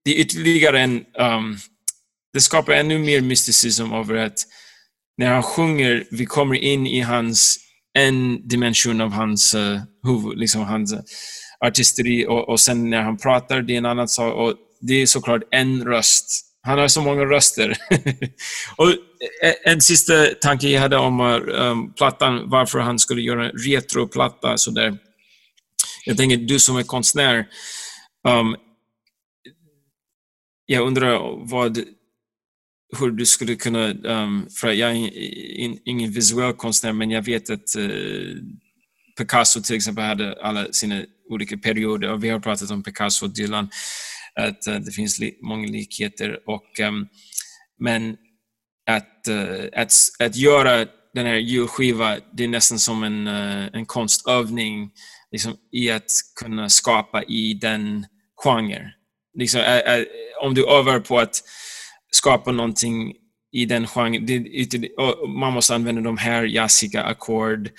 det 0.06 0.12
är 0.12 0.22
ytterligare 0.22 0.82
en, 0.82 1.04
um, 1.20 1.58
det 2.38 2.42
skapar 2.42 2.74
ännu 2.74 3.00
mer 3.00 3.22
mysticism 3.22 3.94
över 3.94 4.16
att 4.16 4.40
när 5.18 5.34
han 5.34 5.44
sjunger, 5.44 6.08
vi 6.12 6.26
kommer 6.26 6.56
in 6.56 6.88
i 6.88 7.02
hans, 7.02 7.58
en 7.94 8.48
dimension 8.48 9.02
av 9.02 9.12
hans 9.12 9.56
uh, 9.56 9.80
huvud, 10.04 10.38
liksom 10.38 10.62
hans 10.62 10.94
eh, 10.94 11.00
artisteri 11.60 12.26
och, 12.28 12.50
och 12.50 12.60
sen 12.60 12.90
när 12.90 13.02
han 13.02 13.18
pratar, 13.18 13.62
det 13.62 13.74
är 13.74 13.78
en 13.78 13.86
annan 13.86 14.08
sak 14.08 14.34
och 14.34 14.54
det 14.82 14.94
är 14.94 15.06
såklart 15.06 15.42
en 15.52 15.86
röst 15.86 16.46
Han 16.62 16.80
har 16.80 16.88
så 16.88 17.02
många 17.02 17.26
röster. 17.26 17.78
och 18.78 18.90
eh, 19.44 19.54
en 19.66 19.82
sista 19.82 20.26
tanke 20.26 20.70
jag 20.70 20.82
hade 20.82 20.98
om 20.98 21.22
um, 21.22 21.94
plattan, 21.94 22.50
varför 22.50 22.80
han 22.80 23.00
skulle 23.00 23.22
göra 23.22 23.46
en 23.46 23.52
retroplatta 23.52 24.58
sådär. 24.58 24.98
Jag 26.06 26.18
tänker, 26.18 26.38
du 26.38 26.60
som 26.60 26.78
är 26.78 26.84
konstnär, 26.84 27.48
um, 28.28 28.56
jag 30.66 30.88
undrar 30.88 31.20
vad, 31.50 31.80
hur 33.00 33.12
du 33.12 33.26
skulle 33.26 33.56
kunna, 33.56 33.94
um, 33.94 34.48
för 34.62 34.72
jag 34.72 34.92
är 34.92 35.18
in, 35.60 35.80
ingen 35.86 36.12
visuell 36.12 36.54
konstnär, 36.54 36.94
men 36.94 37.12
jag 37.12 37.22
vet 37.22 37.50
att 37.50 37.76
uh, 37.78 38.36
Picasso 39.18 39.62
till 39.62 39.76
exempel 39.76 40.04
hade 40.04 40.38
alla 40.42 40.68
sina 40.72 41.04
olika 41.30 41.58
perioder 41.58 42.12
och 42.12 42.24
vi 42.24 42.30
har 42.30 42.40
pratat 42.40 42.72
om 42.72 42.84
Picasso 42.84 43.26
och 43.26 43.34
Dylan, 43.34 43.70
att 44.36 44.68
uh, 44.68 44.76
det 44.76 44.92
finns 44.92 45.20
li 45.20 45.40
många 45.42 45.68
likheter. 45.68 46.40
Och, 46.46 46.80
um, 46.80 47.08
men 47.80 48.18
att, 48.90 49.28
uh, 49.30 49.66
att, 49.76 49.94
att 50.20 50.36
göra 50.36 50.86
den 51.14 51.26
här 51.26 51.36
julskivan, 51.36 52.20
det 52.34 52.44
är 52.44 52.48
nästan 52.48 52.80
som 52.80 53.04
en, 53.04 53.28
en 53.28 53.86
konstövning 53.86 54.92
liksom, 55.32 55.56
i 55.72 55.90
att 55.90 56.12
kunna 56.42 56.70
skapa 56.70 57.24
i 57.24 57.54
den 57.54 58.06
genren. 58.44 58.92
Liksom, 59.38 59.82
om 60.42 60.54
du 60.54 60.68
övar 60.68 61.00
på 61.00 61.20
att 61.20 61.42
skapa 62.12 62.52
någonting 62.52 63.14
i 63.52 63.66
den 63.66 63.88
genren, 63.88 64.26
man 65.28 65.54
måste 65.54 65.76
använda 65.76 66.02
de 66.02 66.18
här 66.18 66.44
jazziga 66.44 67.04
ackord. 67.04 67.70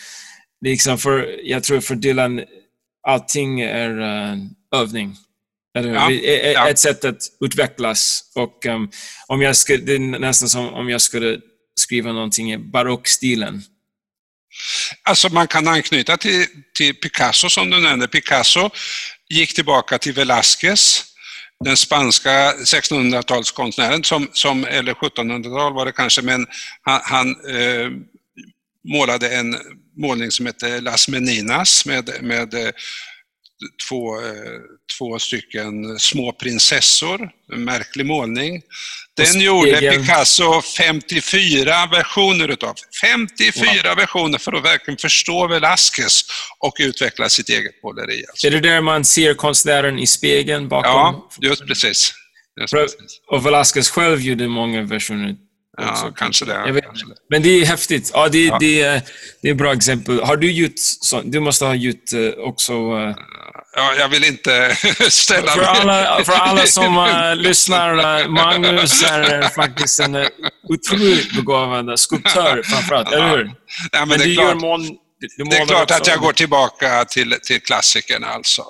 Liksom 0.64 0.98
för, 0.98 1.40
jag 1.44 1.64
tror 1.64 1.80
för 1.80 1.94
Dylan, 1.94 2.44
allting 3.06 3.60
är 3.60 4.00
uh, 4.00 4.38
övning. 4.74 5.16
Ja, 5.72 6.10
ja. 6.10 6.68
Ett 6.68 6.78
sätt 6.78 7.04
att 7.04 7.22
utvecklas. 7.40 8.30
Och, 8.34 8.66
um, 8.66 8.90
om 9.26 9.42
jag 9.42 9.56
skulle, 9.56 9.84
det 9.84 9.94
är 9.94 9.98
nästan 9.98 10.48
som 10.48 10.74
om 10.74 10.88
jag 10.88 11.00
skulle 11.00 11.40
skriva 11.80 12.12
någonting 12.12 12.52
i 12.52 12.58
barockstilen. 12.58 13.62
Alltså 15.02 15.28
man 15.28 15.46
kan 15.46 15.68
anknyta 15.68 16.16
till, 16.16 16.46
till 16.74 16.94
Picasso 16.94 17.48
som 17.48 17.70
du 17.70 17.80
nämnde. 17.80 18.08
Picasso 18.08 18.70
gick 19.28 19.54
tillbaka 19.54 19.98
till 19.98 20.14
Velázquez, 20.14 21.04
den 21.64 21.76
spanska 21.76 22.52
1600-talskonstnären, 22.52 24.02
som, 24.02 24.28
som, 24.32 24.64
eller 24.64 24.94
1700-tal 24.94 25.74
var 25.74 25.86
det 25.86 25.92
kanske, 25.92 26.22
men 26.22 26.46
han, 26.82 27.00
han 27.04 27.28
eh, 27.30 27.90
målade 28.88 29.36
en 29.36 29.56
målning 29.96 30.30
som 30.30 30.46
hette 30.46 30.80
Las 30.80 31.08
Meninas 31.08 31.86
med, 31.86 32.10
med 32.20 32.54
eh, 32.54 32.70
två, 33.88 34.20
eh, 34.20 34.32
två 34.98 35.18
stycken 35.18 35.98
små 35.98 36.32
prinsessor, 36.32 37.30
en 37.52 37.64
märklig 37.64 38.06
målning. 38.06 38.62
Den 39.16 39.40
gjorde 39.40 39.80
Picasso 39.80 40.62
54 40.62 41.86
versioner 41.86 42.48
utav. 42.48 42.74
54 43.00 43.88
wow. 43.88 43.96
versioner 43.96 44.38
för 44.38 44.52
att 44.52 44.64
verkligen 44.64 44.98
förstå 44.98 45.46
Velázquez 45.46 46.24
och 46.58 46.76
utveckla 46.78 47.28
sitt 47.28 47.48
eget 47.48 47.82
måleri. 47.82 48.24
Alltså. 48.28 48.46
Är 48.46 48.50
det 48.50 48.60
där 48.60 48.80
man 48.80 49.04
ser 49.04 49.34
konstnären 49.34 49.98
i 49.98 50.06
spegeln 50.06 50.68
bakom? 50.68 50.92
Ja, 50.92 51.28
just 51.40 51.66
precis. 51.66 52.14
Just 52.60 52.72
precis. 52.72 53.20
Och 53.26 53.46
Velázquez 53.46 53.90
själv 53.90 54.20
gjorde 54.20 54.48
många 54.48 54.82
versioner 54.82 55.36
Ja, 55.80 56.12
kanske 56.16 56.44
det, 56.44 56.72
vet, 56.72 56.84
kanske 56.84 57.06
det. 57.06 57.14
Men 57.30 57.42
det 57.42 57.48
är 57.48 57.66
häftigt. 57.66 58.10
Ja, 58.14 58.28
det, 58.28 58.44
ja. 58.44 58.58
Det, 58.60 59.02
det 59.42 59.48
är 59.48 59.52
ett 59.52 59.56
bra 59.56 59.72
exempel. 59.72 60.20
Har 60.20 60.36
du 60.36 60.52
gjort 60.52 60.72
så, 60.76 61.20
Du 61.20 61.40
måste 61.40 61.64
ha 61.64 61.74
gjort 61.74 62.12
eh, 62.12 62.44
också... 62.44 62.74
Ja, 63.78 63.94
jag 63.94 64.08
vill 64.08 64.24
inte 64.24 64.76
ställa 65.08 65.52
för 65.52 65.62
alla, 65.62 66.24
för 66.24 66.32
alla 66.32 66.66
som 66.66 66.98
uh, 66.98 67.36
lyssnar, 67.36 68.20
uh, 68.20 68.28
Magnus 68.28 69.02
är 69.02 69.48
faktiskt 69.48 70.00
en 70.00 70.26
otroligt 70.68 71.32
begåvad 71.36 72.00
skulptör 72.00 72.62
framförallt, 72.64 73.12
eller 73.12 73.36
hur? 73.36 73.50
Ja, 73.92 73.98
men, 73.98 74.08
men 74.08 74.18
du 74.18 74.34
gör 74.34 74.54
mån, 74.54 74.88
det 75.50 75.56
är 75.56 75.66
klart 75.66 75.90
att 75.90 76.06
jag 76.06 76.18
går 76.18 76.32
tillbaka 76.32 77.04
till, 77.04 77.34
till 77.42 77.62
klassikerna 77.62 78.26
alltså 78.26 78.62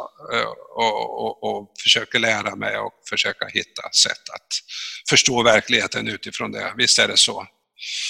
och, 0.76 1.26
och, 1.26 1.44
och 1.44 1.72
försöker 1.82 2.18
lära 2.18 2.56
mig 2.56 2.78
och 2.78 2.92
försöka 3.10 3.46
hitta 3.46 3.82
sätt 3.92 4.30
att 4.34 4.46
förstå 5.10 5.42
verkligheten 5.42 6.08
utifrån 6.08 6.52
det. 6.52 6.72
Visst 6.76 6.98
är 6.98 7.08
det 7.08 7.16
så. 7.16 7.46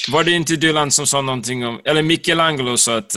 Var 0.08 0.24
det 0.24 0.30
inte 0.30 0.56
Dylan 0.56 0.90
som 0.90 1.06
sa 1.06 1.20
någonting 1.20 1.66
om, 1.66 1.80
eller 1.84 2.02
Michelangelo 2.02 2.76
sa 2.76 2.96
att 2.96 3.16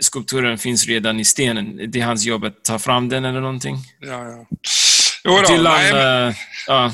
skulpturen 0.00 0.58
finns 0.58 0.86
redan 0.86 1.20
i 1.20 1.24
stenen. 1.24 1.90
Det 1.90 2.00
är 2.00 2.04
hans 2.04 2.24
jobb 2.24 2.44
att 2.44 2.64
ta 2.64 2.78
fram 2.78 3.08
den 3.08 3.24
eller 3.24 3.40
någonting? 3.40 3.76
Ja, 4.00 4.28
ja. 4.28 4.46
Jo 5.24 5.36
då, 5.36 5.54
Dylan, 5.54 5.74
nej, 5.74 5.92
men... 5.92 6.28
uh, 6.28 6.34
ja. 6.66 6.92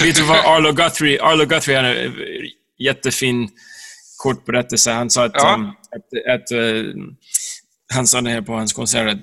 Vet 0.00 0.16
du 0.16 0.22
vad 0.22 0.36
Arlo 0.36 0.72
Guthrie, 0.72 1.22
Arlo 1.22 1.44
Guthrie 1.44 1.76
hade 1.76 2.04
en 2.04 2.14
jättefin 2.78 3.48
kort 4.16 4.44
berättelse. 4.44 4.92
Han 4.92 5.10
sa 5.10 5.24
att, 5.24 5.32
ja. 5.34 5.54
um, 5.54 5.68
att, 5.68 6.34
att 6.34 6.52
uh, 6.52 6.94
han 7.94 8.06
sa 8.06 8.20
det 8.20 8.30
här 8.30 8.42
på 8.42 8.52
hans 8.52 8.72
konsert, 8.72 9.18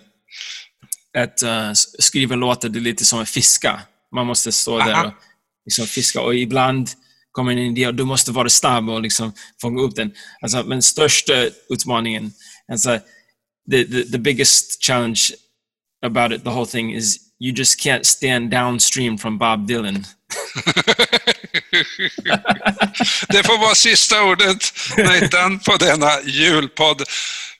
att 1.17 1.43
uh, 1.43 1.71
skriva 1.99 2.36
låtar 2.36 2.69
det 2.69 2.79
är 2.79 2.81
lite 2.81 3.05
som 3.05 3.19
att 3.19 3.29
fiska. 3.29 3.81
Man 4.15 4.27
måste 4.27 4.51
stå 4.51 4.79
Aha. 4.79 4.89
där 4.89 5.05
och 5.05 5.13
liksom 5.65 5.86
fiska 5.86 6.21
och 6.21 6.36
ibland 6.36 6.89
kommer 7.36 7.51
en 7.51 7.57
idé 7.57 7.88
och 7.88 7.95
du 7.95 8.03
måste 8.03 8.31
vara 8.31 8.49
snabb 8.49 8.89
och 8.89 9.01
liksom 9.01 9.33
fånga 9.61 9.81
upp 9.81 9.95
den. 9.95 10.11
Alltså, 10.41 10.63
men 10.63 10.81
största 10.81 11.33
utmaningen, 11.69 12.31
alltså, 12.71 12.99
the, 13.71 13.86
the, 13.86 14.03
the 14.11 14.17
biggest 14.17 14.83
challenge 14.83 15.21
about 16.05 16.31
it, 16.31 16.43
the 16.43 16.49
whole 16.49 16.65
thing 16.65 16.95
is 16.95 17.17
you 17.39 17.53
just 17.53 17.79
can't 17.79 18.03
stand 18.03 18.51
downstream 18.51 19.17
from 19.17 19.38
Bob 19.38 19.67
Dylan. 19.67 20.05
det 23.27 23.43
får 23.43 23.59
vara 23.59 23.75
sista 23.75 24.23
ordet, 24.23 24.73
Nathan, 24.97 25.59
på 25.59 25.77
denna 25.77 26.21
julpodd. 26.21 27.03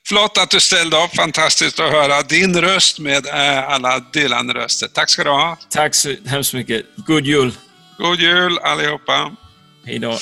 Flott 0.08 0.38
att 0.38 0.50
du 0.50 0.60
ställde 0.60 1.04
upp. 1.04 1.16
Fantastiskt 1.16 1.80
att 1.80 1.92
höra 1.92 2.22
din 2.22 2.60
röst 2.60 2.98
med 2.98 3.26
eh, 3.26 3.68
alla 3.68 3.98
Dylan-röster. 3.98 4.88
Tack 4.88 5.10
ska 5.10 5.24
du 5.24 5.30
ha. 5.30 5.58
Tack 5.70 5.94
så 5.94 6.14
hemskt 6.26 6.54
mycket. 6.54 6.86
God 6.96 7.26
jul. 7.26 7.52
God 7.98 8.20
jul 8.20 8.58
allihopa. 8.58 9.36
Hej 9.86 9.98
då. 9.98 10.18